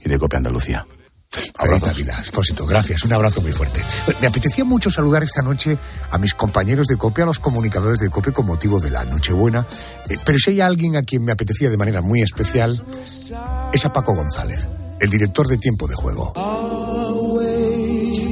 y 0.03 0.07
de 0.07 0.17
Cope 0.17 0.37
Andalucía. 0.37 0.85
Feliz 1.29 1.83
Navidad, 1.83 2.17
Expósito. 2.17 2.65
Gracias, 2.65 3.03
un 3.03 3.11
abrazo 3.11 3.41
muy 3.41 3.51
fuerte. 3.51 3.81
Me 4.21 4.27
apetecía 4.27 4.63
mucho 4.63 4.89
saludar 4.89 5.23
esta 5.23 5.41
noche 5.41 5.77
a 6.09 6.17
mis 6.17 6.33
compañeros 6.33 6.87
de 6.87 6.95
COPE, 6.95 7.23
a 7.23 7.25
los 7.25 7.39
comunicadores 7.39 7.99
de 7.99 8.09
COPE 8.09 8.31
con 8.31 8.45
motivo 8.45 8.79
de 8.79 8.91
la 8.91 9.03
Nochebuena. 9.03 9.65
Eh, 10.09 10.15
pero 10.25 10.39
si 10.39 10.51
hay 10.51 10.61
alguien 10.61 10.95
a 10.95 11.01
quien 11.01 11.25
me 11.25 11.33
apetecía 11.33 11.69
de 11.69 11.75
manera 11.75 11.99
muy 11.99 12.21
especial, 12.21 12.81
es 13.73 13.85
a 13.85 13.91
Paco 13.91 14.15
González. 14.15 14.65
El 14.99 15.09
director 15.09 15.47
de 15.47 15.57
Tiempo 15.57 15.87
de 15.87 15.95
Juego. 15.95 16.33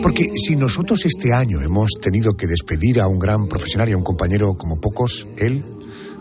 Porque 0.02 0.32
si 0.36 0.56
nosotros 0.56 1.06
este 1.06 1.34
año 1.34 1.62
hemos 1.62 1.91
tenido 2.02 2.34
que 2.34 2.47
despedir 2.47 2.99
a 2.99 3.08
un 3.08 3.19
gran 3.19 3.47
profesional 3.47 3.89
y 3.89 3.93
a 3.93 3.97
un 3.97 4.04
compañero 4.04 4.54
como 4.56 4.80
pocos, 4.80 5.28
él, 5.38 5.63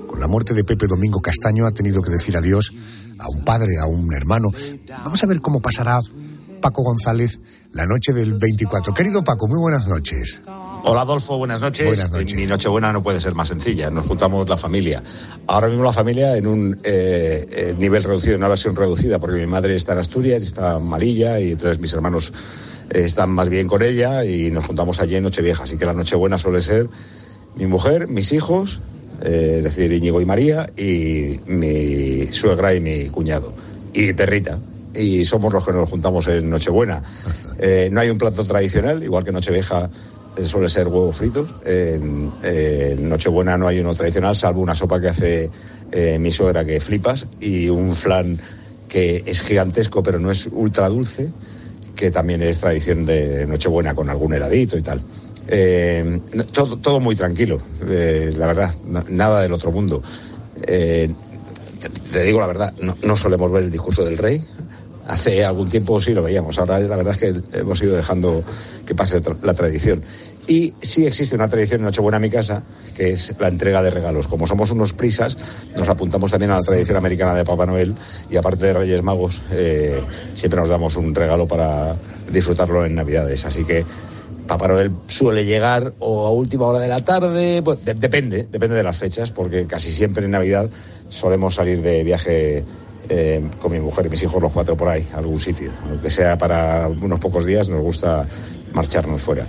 con 0.07 0.20
la 0.20 0.28
muerte 0.28 0.55
de 0.55 0.64
Pepe 0.64 0.87
Domingo 0.87 1.20
Castaño, 1.20 1.66
ha 1.66 1.72
tenido 1.72 2.00
que 2.02 2.11
decir 2.11 2.37
adiós 2.37 2.72
a 3.18 3.26
un 3.28 3.44
padre, 3.44 3.78
a 3.81 3.87
un 3.87 4.12
hermano. 4.12 4.50
Vamos 5.05 5.22
a 5.22 5.26
ver 5.26 5.40
cómo 5.40 5.61
pasará 5.61 6.00
Paco 6.62 6.83
González 6.83 7.38
la 7.72 7.85
noche 7.85 8.14
del 8.14 8.33
24. 8.33 8.94
Querido 8.94 9.22
Paco, 9.22 9.46
muy 9.46 9.59
buenas 9.59 9.87
noches. 9.87 10.40
Hola 10.85 11.03
Adolfo, 11.03 11.37
buenas 11.37 11.61
noches. 11.61 11.87
Buenas 11.87 12.11
noches. 12.11 12.35
Mi 12.35 12.46
Nochebuena 12.46 12.92
no 12.92 13.03
puede 13.03 13.20
ser 13.20 13.35
más 13.35 13.48
sencilla. 13.48 13.90
Nos 13.90 14.07
juntamos 14.07 14.48
la 14.48 14.57
familia. 14.57 15.03
Ahora 15.46 15.68
mismo 15.68 15.85
la 15.85 15.92
familia 15.92 16.37
en 16.37 16.46
un 16.46 16.81
eh, 16.83 17.46
eh, 17.51 17.75
nivel 17.79 18.03
reducido, 18.03 18.37
en 18.37 18.40
una 18.40 18.48
versión 18.48 18.75
reducida, 18.75 19.18
porque 19.18 19.38
mi 19.38 19.46
madre 19.46 19.75
está 19.75 19.92
en 19.92 19.98
Asturias, 19.98 20.42
está 20.42 20.79
en 20.79 20.87
Malilla, 20.88 21.38
y 21.38 21.53
entonces 21.53 21.79
mis 21.79 21.92
hermanos 21.92 22.33
eh, 22.90 23.03
están 23.05 23.31
más 23.31 23.48
bien 23.48 23.68
con 23.68 23.83
ella 23.83 24.25
y 24.25 24.51
nos 24.51 24.64
juntamos 24.64 25.01
allí 25.01 25.16
en 25.16 25.25
Nochevieja. 25.25 25.64
Así 25.64 25.77
que 25.77 25.85
la 25.85 25.92
Nochebuena 25.92 26.38
suele 26.38 26.62
ser 26.62 26.88
mi 27.55 27.66
mujer, 27.66 28.09
mis 28.09 28.33
hijos, 28.33 28.81
eh, 29.22 29.57
es 29.59 29.64
decir, 29.64 29.92
Íñigo 29.92 30.20
y 30.20 30.25
María, 30.25 30.70
y 30.77 31.40
mi 31.46 32.27
suegra 32.33 32.75
y 32.75 32.81
mi 32.81 33.09
cuñado. 33.09 33.53
Y 33.92 34.12
perrita. 34.14 34.59
Y 34.94 35.24
somos 35.24 35.52
los 35.52 35.64
que 35.64 35.72
nos 35.72 35.88
juntamos 35.88 36.26
en 36.28 36.50
Nochebuena. 36.50 37.02
Eh, 37.59 37.88
no 37.90 38.00
hay 38.00 38.11
un 38.11 38.18
plato 38.18 38.44
tradicional, 38.44 39.02
igual 39.02 39.24
que 39.24 39.33
Nochevieja 39.33 39.88
eh, 40.37 40.46
suele 40.46 40.68
ser 40.68 40.88
huevos 40.88 41.16
fritos. 41.16 41.48
En, 41.64 42.31
en 42.42 43.09
Nochebuena 43.09 43.57
no 43.57 43.68
hay 43.68 43.81
uno 43.81 43.94
tradicional, 43.94 44.37
salvo 44.37 44.61
una 44.61 44.74
sopa 44.74 45.00
que 45.00 45.09
hace 45.09 45.50
eh, 45.92 46.18
mi 46.18 46.31
suegra 46.33 46.64
que 46.64 46.81
flipas 46.81 47.26
y 47.40 47.68
un 47.68 47.94
flan 47.94 48.38
que 48.88 49.22
es 49.26 49.40
gigantesco 49.40 50.02
pero 50.02 50.18
no 50.18 50.31
es 50.31 50.46
ultra 50.52 50.88
dulce, 50.88 51.31
que 51.96 52.11
también 52.11 52.42
es 52.42 52.59
tradición 52.59 53.05
de 53.05 53.46
Nochebuena 53.46 53.94
con 53.94 54.11
algún 54.11 54.35
heladito 54.35 54.76
y 54.76 54.83
tal. 54.83 55.02
Eh, 55.48 56.20
todo, 56.52 56.76
todo 56.78 57.00
muy 57.00 57.16
tranquilo, 57.16 57.61
eh, 57.88 58.33
la 58.37 58.46
verdad, 58.46 58.74
na- 58.87 59.05
nada 59.09 59.40
del 59.42 59.52
otro 59.52 59.72
mundo. 59.72 60.02
Eh, 60.66 61.11
te, 61.81 61.88
te 61.88 62.22
digo 62.24 62.40
la 62.40 62.46
verdad, 62.46 62.74
no, 62.81 62.94
no 63.02 63.16
solemos 63.16 63.50
ver 63.50 63.64
el 63.64 63.70
discurso 63.70 64.05
del 64.05 64.18
rey. 64.18 64.42
Hace 65.07 65.45
algún 65.45 65.69
tiempo 65.69 66.01
sí 66.01 66.15
lo 66.15 66.23
veíamos, 66.23 66.59
ahora 66.59 66.79
la 66.81 66.97
verdad 66.97 67.15
es 67.15 67.19
que 67.19 67.59
hemos 67.59 67.83
ido 67.83 67.97
dejando 67.97 68.43
que 68.87 68.95
pase 68.95 69.21
la 69.43 69.55
tradición. 69.55 70.03
Y 70.47 70.75
sí 70.83 71.07
existe 71.07 71.35
una 71.37 71.49
tradición 71.49 71.81
en 71.81 71.87
Nochebuena 71.87 72.17
en 72.17 72.23
mi 72.23 72.31
casa, 72.31 72.62
que 72.97 73.12
es 73.12 73.33
la 73.38 73.49
entrega 73.49 73.81
de 73.83 73.91
regalos. 73.91 74.27
Como 74.27 74.47
somos 74.47 74.71
unos 74.73 74.93
prisas, 74.93 75.37
nos 75.77 75.88
apuntamos 75.88 76.31
también 76.33 76.51
a 76.51 76.57
la 76.57 76.62
tradición 76.62 76.97
americana 76.97 77.35
de 77.35 77.45
Papá 77.45 77.65
Noel 77.67 77.95
y 78.31 78.37
aparte 78.37 78.67
de 78.67 78.73
Reyes 78.73 79.03
Magos, 79.03 79.41
eh, 79.53 80.01
siempre 80.35 80.59
nos 80.61 80.69
damos 80.69 80.97
un 80.97 81.15
regalo 81.15 81.47
para 81.47 81.97
disfrutarlo 82.33 82.85
en 82.85 82.95
Navidades. 82.97 83.45
Así 83.45 83.65
que 83.65 83.85
Papá 84.49 84.67
Noel 84.69 84.91
suele 85.07 85.45
llegar 85.45 85.95
o 86.01 86.27
a 86.27 86.31
última 86.31 86.67
hora 86.67 86.81
de 86.81 86.88
la 86.88 87.05
tarde, 87.05 87.61
de- 87.62 87.95
depende, 87.95 88.49
depende 88.51 88.75
de 88.77 88.83
las 88.83 88.97
fechas, 88.97 89.31
porque 89.31 89.67
casi 89.67 89.93
siempre 89.93 90.25
en 90.25 90.33
Navidad 90.33 90.69
solemos 91.09 91.55
salir 91.55 91.83
de 91.83 92.03
viaje 92.03 92.65
eh, 93.09 93.43
con 93.61 93.73
mi 93.73 93.81
mujer 93.81 94.07
y 94.07 94.09
mis 94.09 94.23
hijos, 94.23 94.41
los 94.41 94.53
cuatro 94.53 94.77
por 94.77 94.88
ahí, 94.88 95.07
a 95.12 95.19
algún 95.19 95.41
sitio. 95.41 95.71
Aunque 95.88 96.11
sea 96.11 96.38
para 96.38 96.88
unos 96.88 97.21
pocos 97.21 97.45
días, 97.45 97.69
nos 97.69 97.81
gusta 97.81 98.27
marcharnos 98.73 99.21
fuera. 99.21 99.47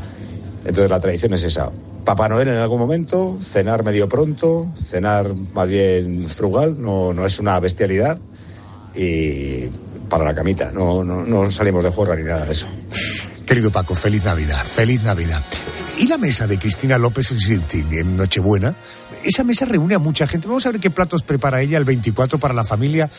Entonces 0.65 0.89
la 0.89 0.99
tradición 0.99 1.33
es 1.33 1.43
esa. 1.43 1.71
Papá 2.05 2.27
Noel 2.27 2.49
en 2.49 2.55
algún 2.55 2.79
momento, 2.79 3.37
cenar 3.41 3.83
medio 3.83 4.09
pronto, 4.09 4.67
cenar 4.77 5.33
más 5.53 5.67
bien 5.67 6.27
frugal, 6.27 6.81
no, 6.81 7.13
no 7.13 7.25
es 7.25 7.39
una 7.39 7.59
bestialidad. 7.59 8.17
Y 8.95 9.67
para 10.09 10.25
la 10.25 10.35
camita, 10.35 10.71
no, 10.71 11.03
no, 11.03 11.23
no 11.23 11.49
salimos 11.49 11.83
de 11.83 11.89
juego 11.89 12.15
ni 12.15 12.23
nada 12.23 12.45
de 12.45 12.51
eso. 12.51 12.67
Querido 13.45 13.71
Paco, 13.71 13.95
feliz 13.95 14.25
Navidad, 14.25 14.63
feliz 14.63 15.03
Navidad. 15.03 15.41
¿Y 15.97 16.07
la 16.07 16.17
mesa 16.17 16.47
de 16.47 16.57
Cristina 16.57 16.97
López 16.97 17.31
en 17.31 17.39
Silting 17.39 17.87
en 17.93 18.17
Nochebuena? 18.17 18.75
Esa 19.23 19.43
mesa 19.43 19.65
reúne 19.65 19.95
a 19.95 19.99
mucha 19.99 20.27
gente. 20.27 20.47
Vamos 20.47 20.65
a 20.65 20.71
ver 20.71 20.81
qué 20.81 20.89
platos 20.89 21.23
prepara 21.23 21.61
ella 21.61 21.77
el 21.77 21.85
24 21.85 22.39
para 22.39 22.53
la 22.53 22.63
familia. 22.63 23.09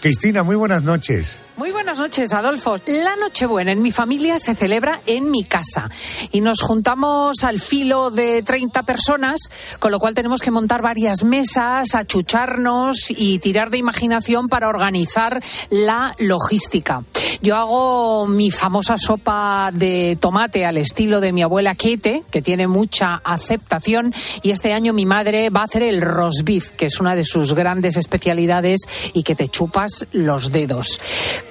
Cristina, 0.00 0.42
muy 0.42 0.56
buenas 0.56 0.82
noches. 0.82 1.38
Muy 1.58 1.72
buenas 1.72 1.98
noches, 1.98 2.32
Adolfo. 2.32 2.78
La 2.86 3.16
Nochebuena 3.16 3.72
en 3.72 3.82
mi 3.82 3.90
familia 3.90 4.38
se 4.38 4.54
celebra 4.54 4.98
en 5.04 5.30
mi 5.30 5.44
casa 5.44 5.90
y 6.32 6.40
nos 6.40 6.62
juntamos 6.62 7.44
al 7.44 7.60
filo 7.60 8.10
de 8.10 8.42
30 8.42 8.82
personas, 8.84 9.40
con 9.78 9.92
lo 9.92 9.98
cual 9.98 10.14
tenemos 10.14 10.40
que 10.40 10.50
montar 10.50 10.80
varias 10.80 11.22
mesas, 11.22 11.94
achucharnos 11.94 13.10
y 13.10 13.40
tirar 13.40 13.68
de 13.68 13.76
imaginación 13.76 14.48
para 14.48 14.70
organizar 14.70 15.42
la 15.68 16.14
logística. 16.18 17.02
Yo 17.42 17.56
hago 17.56 18.26
mi 18.26 18.50
famosa 18.50 18.96
sopa 18.96 19.70
de 19.72 20.16
tomate 20.18 20.64
al 20.64 20.78
estilo 20.78 21.20
de 21.20 21.32
mi 21.32 21.42
abuela 21.42 21.74
Kete, 21.74 22.22
que 22.30 22.40
tiene 22.40 22.68
mucha 22.68 23.20
aceptación, 23.22 24.14
y 24.42 24.50
este 24.50 24.72
año 24.72 24.94
mi 24.94 25.04
madre 25.04 25.50
va 25.50 25.60
a 25.60 25.64
hacer 25.64 25.82
el 25.82 26.00
roast 26.00 26.42
beef, 26.42 26.70
que 26.70 26.86
es 26.86 27.00
una 27.00 27.14
de 27.14 27.24
sus 27.24 27.54
grandes 27.54 27.98
especialidades 27.98 28.80
y 29.12 29.24
que 29.24 29.34
te 29.34 29.48
chupas 29.48 29.89
los 30.12 30.50
dedos. 30.50 31.00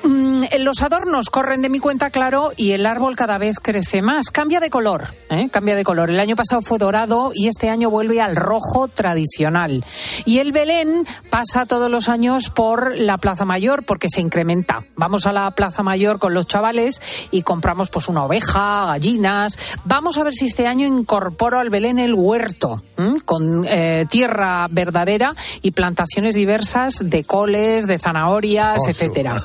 Mm, 0.03 0.43
los 0.59 0.81
adornos 0.81 1.29
corren 1.29 1.61
de 1.61 1.69
mi 1.69 1.79
cuenta, 1.79 2.09
claro, 2.09 2.51
y 2.55 2.71
el 2.71 2.85
árbol 2.85 3.15
cada 3.15 3.37
vez 3.37 3.59
crece 3.59 4.01
más. 4.01 4.31
Cambia 4.31 4.59
de 4.59 4.69
color, 4.69 5.07
¿eh? 5.29 5.49
cambia 5.51 5.75
de 5.75 5.83
color. 5.83 6.09
El 6.09 6.19
año 6.19 6.35
pasado 6.35 6.61
fue 6.61 6.77
dorado 6.77 7.31
y 7.33 7.47
este 7.47 7.69
año 7.69 7.89
vuelve 7.89 8.21
al 8.21 8.35
rojo 8.35 8.87
tradicional. 8.87 9.83
Y 10.25 10.39
el 10.39 10.51
Belén 10.51 11.05
pasa 11.29 11.65
todos 11.65 11.89
los 11.91 12.09
años 12.09 12.49
por 12.49 12.97
la 12.97 13.17
Plaza 13.17 13.45
Mayor 13.45 13.83
porque 13.83 14.09
se 14.09 14.21
incrementa. 14.21 14.83
Vamos 14.95 15.25
a 15.27 15.33
la 15.33 15.51
Plaza 15.51 15.83
Mayor 15.83 16.19
con 16.19 16.33
los 16.33 16.47
chavales 16.47 17.01
y 17.31 17.41
compramos 17.41 17.89
pues 17.89 18.07
una 18.07 18.23
oveja, 18.23 18.85
gallinas. 18.87 19.57
Vamos 19.85 20.17
a 20.17 20.23
ver 20.23 20.33
si 20.33 20.45
este 20.45 20.67
año 20.67 20.85
incorporo 20.85 21.59
al 21.59 21.69
Belén 21.69 21.99
el 21.99 22.13
huerto, 22.13 22.81
con 23.25 23.65
eh, 23.67 24.05
tierra 24.09 24.67
verdadera 24.69 25.33
y 25.61 25.71
plantaciones 25.71 26.35
diversas 26.35 26.99
de 27.01 27.23
coles, 27.23 27.87
de 27.87 27.99
zanahorias, 27.99 28.28
Oso. 28.31 28.89
etcétera. 28.89 29.43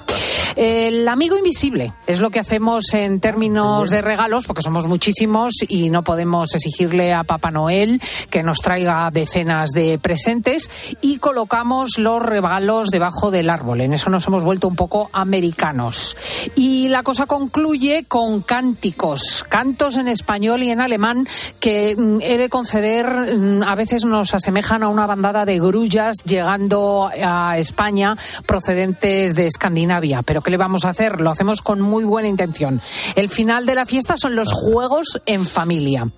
El 0.57 1.09
amigo 1.09 1.37
invisible 1.37 1.95
es 2.07 2.21
lo 2.21 2.31
que 2.31 2.39
hacemos 2.39 2.95
en 2.95 3.19
términos 3.19 3.91
de 3.91 4.03
regalos, 4.03 4.47
porque 4.47 4.63
somos 4.63 4.87
muchísimos 4.87 5.55
y 5.67 5.91
no 5.91 6.05
podemos 6.05 6.55
exigirle 6.55 7.13
a 7.13 7.25
Papá 7.25 7.51
Noel 7.51 8.01
que 8.31 8.45
nos 8.45 8.59
traiga 8.59 9.11
decenas 9.13 9.71
de 9.71 9.99
presentes 9.99 10.71
y 11.01 11.19
colocamos 11.19 11.99
los 11.99 12.23
regalos 12.23 12.91
debajo 12.91 13.33
del 13.33 13.51
árbol. 13.51 13.81
En 13.81 13.95
eso 13.95 14.11
nos 14.11 14.29
hemos 14.29 14.45
vuelto 14.45 14.69
un 14.69 14.77
poco 14.77 15.11
americanos. 15.13 16.17
Y 16.55 16.89
la 16.89 17.03
cosa 17.03 17.27
concluye 17.27 18.05
con 18.07 18.41
cánticos, 18.41 19.45
cantos 19.49 19.97
en 19.97 20.07
español 20.07 20.63
y 20.63 20.71
en 20.71 20.81
alemán 20.81 21.27
que 21.59 21.97
mm, 21.97 22.21
he 22.21 22.39
de 22.39 22.49
conceder, 22.49 23.37
mm, 23.37 23.63
a 23.65 23.75
veces 23.75 24.05
nos 24.05 24.35
asemejan 24.35 24.85
a 24.85 24.89
una 24.89 25.07
bandada 25.07 25.45
de 25.45 25.59
grullas 25.59 26.19
llegando 26.25 27.11
a 27.13 27.59
España 27.59 28.17
procedentes 28.47 28.74
de 28.75 29.47
Escandinavia. 29.47 30.23
Pero 30.23 30.43
¿qué 30.43 30.51
le 30.51 30.57
vamos 30.57 30.85
a 30.85 30.91
hacer? 30.91 31.21
Lo 31.21 31.31
hacemos 31.31 31.63
con 31.63 31.81
muy 31.81 32.05
buena 32.05 32.29
intención. 32.29 32.81
El 33.15 33.29
final 33.29 33.67
de 33.67 33.75
la 33.75 33.87
fiesta 33.87 34.17
son 34.17 34.35
los 34.35 34.53
juegos 34.53 35.21
en 35.27 35.47
familia. 35.47 36.09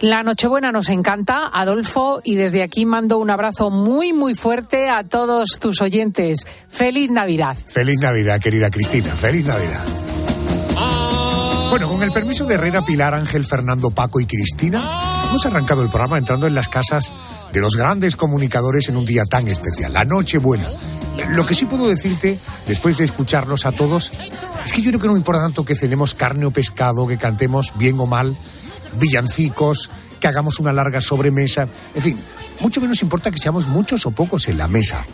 La 0.00 0.22
Nochebuena 0.22 0.70
nos 0.70 0.90
encanta, 0.90 1.50
Adolfo, 1.52 2.20
y 2.22 2.36
desde 2.36 2.62
aquí 2.62 2.86
mando 2.86 3.18
un 3.18 3.30
abrazo 3.30 3.70
muy, 3.70 4.12
muy 4.12 4.34
fuerte 4.34 4.88
a 4.88 5.02
todos 5.02 5.58
tus 5.58 5.80
oyentes. 5.80 6.46
¡Feliz 6.68 7.10
Navidad! 7.10 7.56
Feliz 7.66 7.98
Navidad, 7.98 8.40
querida 8.40 8.70
Cristina. 8.70 9.10
Feliz 9.10 9.46
Navidad. 9.46 9.84
Bueno, 11.70 11.88
con 11.88 12.02
el 12.02 12.12
permiso 12.12 12.46
de 12.46 12.54
Herrera, 12.54 12.82
Pilar, 12.82 13.12
Ángel, 13.12 13.44
Fernando, 13.44 13.90
Paco 13.90 14.20
y 14.20 14.26
Cristina, 14.26 14.82
hemos 15.28 15.44
arrancado 15.44 15.82
el 15.82 15.90
programa 15.90 16.16
entrando 16.16 16.46
en 16.46 16.54
las 16.54 16.68
casas 16.68 17.12
de 17.52 17.60
los 17.60 17.76
grandes 17.76 18.16
comunicadores 18.16 18.88
en 18.88 18.96
un 18.96 19.04
día 19.04 19.24
tan 19.24 19.48
especial, 19.48 19.92
la 19.92 20.04
Nochebuena. 20.04 20.66
Lo 21.30 21.44
que 21.44 21.54
sí 21.54 21.66
puedo 21.66 21.88
decirte, 21.88 22.38
después 22.66 22.98
de 22.98 23.04
escucharlos 23.04 23.66
a 23.66 23.72
todos, 23.72 24.12
es 24.64 24.72
que 24.72 24.82
yo 24.82 24.90
creo 24.90 25.00
que 25.00 25.08
no 25.08 25.16
importa 25.16 25.42
tanto 25.42 25.64
que 25.64 25.74
cenemos 25.74 26.14
carne 26.14 26.46
o 26.46 26.50
pescado, 26.50 27.06
que 27.06 27.18
cantemos 27.18 27.72
bien 27.76 27.98
o 28.00 28.06
mal, 28.06 28.36
villancicos, 28.98 29.90
que 30.20 30.28
hagamos 30.28 30.58
una 30.58 30.72
larga 30.72 31.00
sobremesa, 31.00 31.66
en 31.94 32.02
fin, 32.02 32.16
mucho 32.60 32.80
menos 32.80 33.02
importa 33.02 33.30
que 33.30 33.38
seamos 33.38 33.66
muchos 33.66 34.06
o 34.06 34.10
pocos 34.10 34.48
en 34.48 34.58
la 34.58 34.66
mesa, 34.66 35.04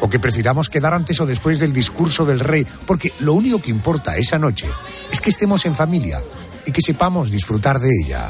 o 0.00 0.10
que 0.10 0.18
prefiramos 0.18 0.68
quedar 0.68 0.94
antes 0.94 1.20
o 1.20 1.26
después 1.26 1.60
del 1.60 1.72
discurso 1.72 2.24
del 2.24 2.40
rey, 2.40 2.66
porque 2.86 3.12
lo 3.20 3.34
único 3.34 3.60
que 3.60 3.70
importa 3.70 4.16
esa 4.16 4.38
noche 4.38 4.68
es 5.10 5.20
que 5.20 5.30
estemos 5.30 5.64
en 5.66 5.74
familia 5.74 6.20
y 6.66 6.72
que 6.72 6.82
sepamos 6.82 7.30
disfrutar 7.30 7.80
de 7.80 7.90
ella. 8.04 8.28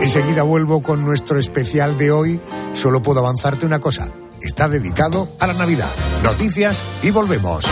Enseguida 0.00 0.42
vuelvo 0.42 0.82
con 0.82 1.04
nuestro 1.04 1.38
especial 1.38 1.96
de 1.96 2.10
hoy. 2.10 2.40
Solo 2.74 3.02
puedo 3.02 3.20
avanzarte 3.20 3.66
una 3.66 3.78
cosa. 3.78 4.08
Está 4.42 4.68
dedicado 4.68 5.28
a 5.40 5.46
la 5.46 5.54
Navidad. 5.54 5.90
Noticias 6.24 6.82
y 7.02 7.10
volvemos. 7.10 7.64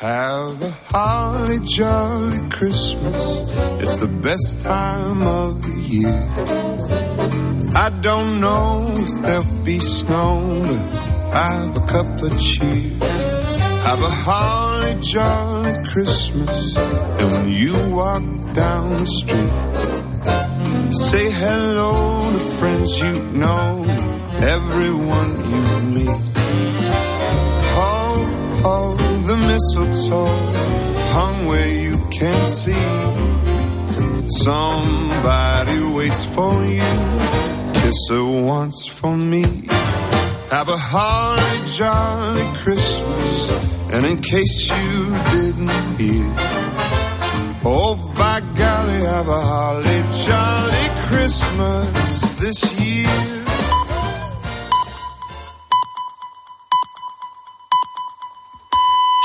Have 0.00 0.62
a 0.62 0.72
holly 0.92 1.58
jolly 1.66 2.48
Christmas. 2.50 3.16
It's 3.80 3.98
the 4.00 4.06
best 4.06 4.62
time 4.62 5.22
of 5.22 5.62
the 5.62 5.80
year. 5.80 6.64
I 7.74 7.90
don't 8.02 8.40
know 8.40 8.92
if 8.94 9.22
there'll 9.22 9.64
be 9.64 9.80
snow, 9.80 10.62
have 11.32 11.76
a 11.76 11.86
cup 11.86 12.06
of 12.22 12.38
cheer. 12.38 12.90
Have 13.84 14.02
a 14.02 14.10
holly 14.10 14.96
jolly 15.00 15.74
Christmas. 15.90 16.76
And 17.20 17.32
when 17.32 17.48
you 17.48 17.74
walk 17.90 18.22
down 18.54 18.90
the 18.90 19.06
street, 19.06 20.03
say 20.94 21.28
hello 21.28 22.30
to 22.32 22.38
friends 22.38 23.00
you 23.00 23.14
know, 23.32 23.84
everyone 24.38 25.30
you 25.50 25.62
meet. 25.94 26.20
Oh, 27.76 28.62
oh, 28.64 28.96
the 29.26 29.36
mistletoe 29.36 30.74
hung 31.10 31.46
where 31.46 31.68
you 31.68 31.98
can 32.12 32.44
see. 32.44 32.84
Somebody 34.44 35.82
waits 35.96 36.24
for 36.26 36.64
you. 36.64 36.92
Kiss 37.74 37.98
her 38.10 38.24
once 38.24 38.86
for 38.86 39.16
me. 39.16 39.44
Have 40.50 40.68
a 40.68 40.76
holly 40.76 41.60
jolly 41.66 42.46
Christmas. 42.62 43.90
And 43.92 44.06
in 44.06 44.20
case 44.22 44.70
you 44.70 45.10
didn't 45.34 45.98
hear, 45.98 46.83
oh 47.64 47.94
by 48.16 48.40
golly, 48.58 49.00
have 49.12 49.28
a 49.28 49.40
holly 49.40 50.00
jolly 50.24 50.86
Christmas 51.08 52.38
this 52.40 52.60
year. 52.80 53.08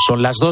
Son 0.08 0.22
las 0.22 0.38
dos. 0.38 0.48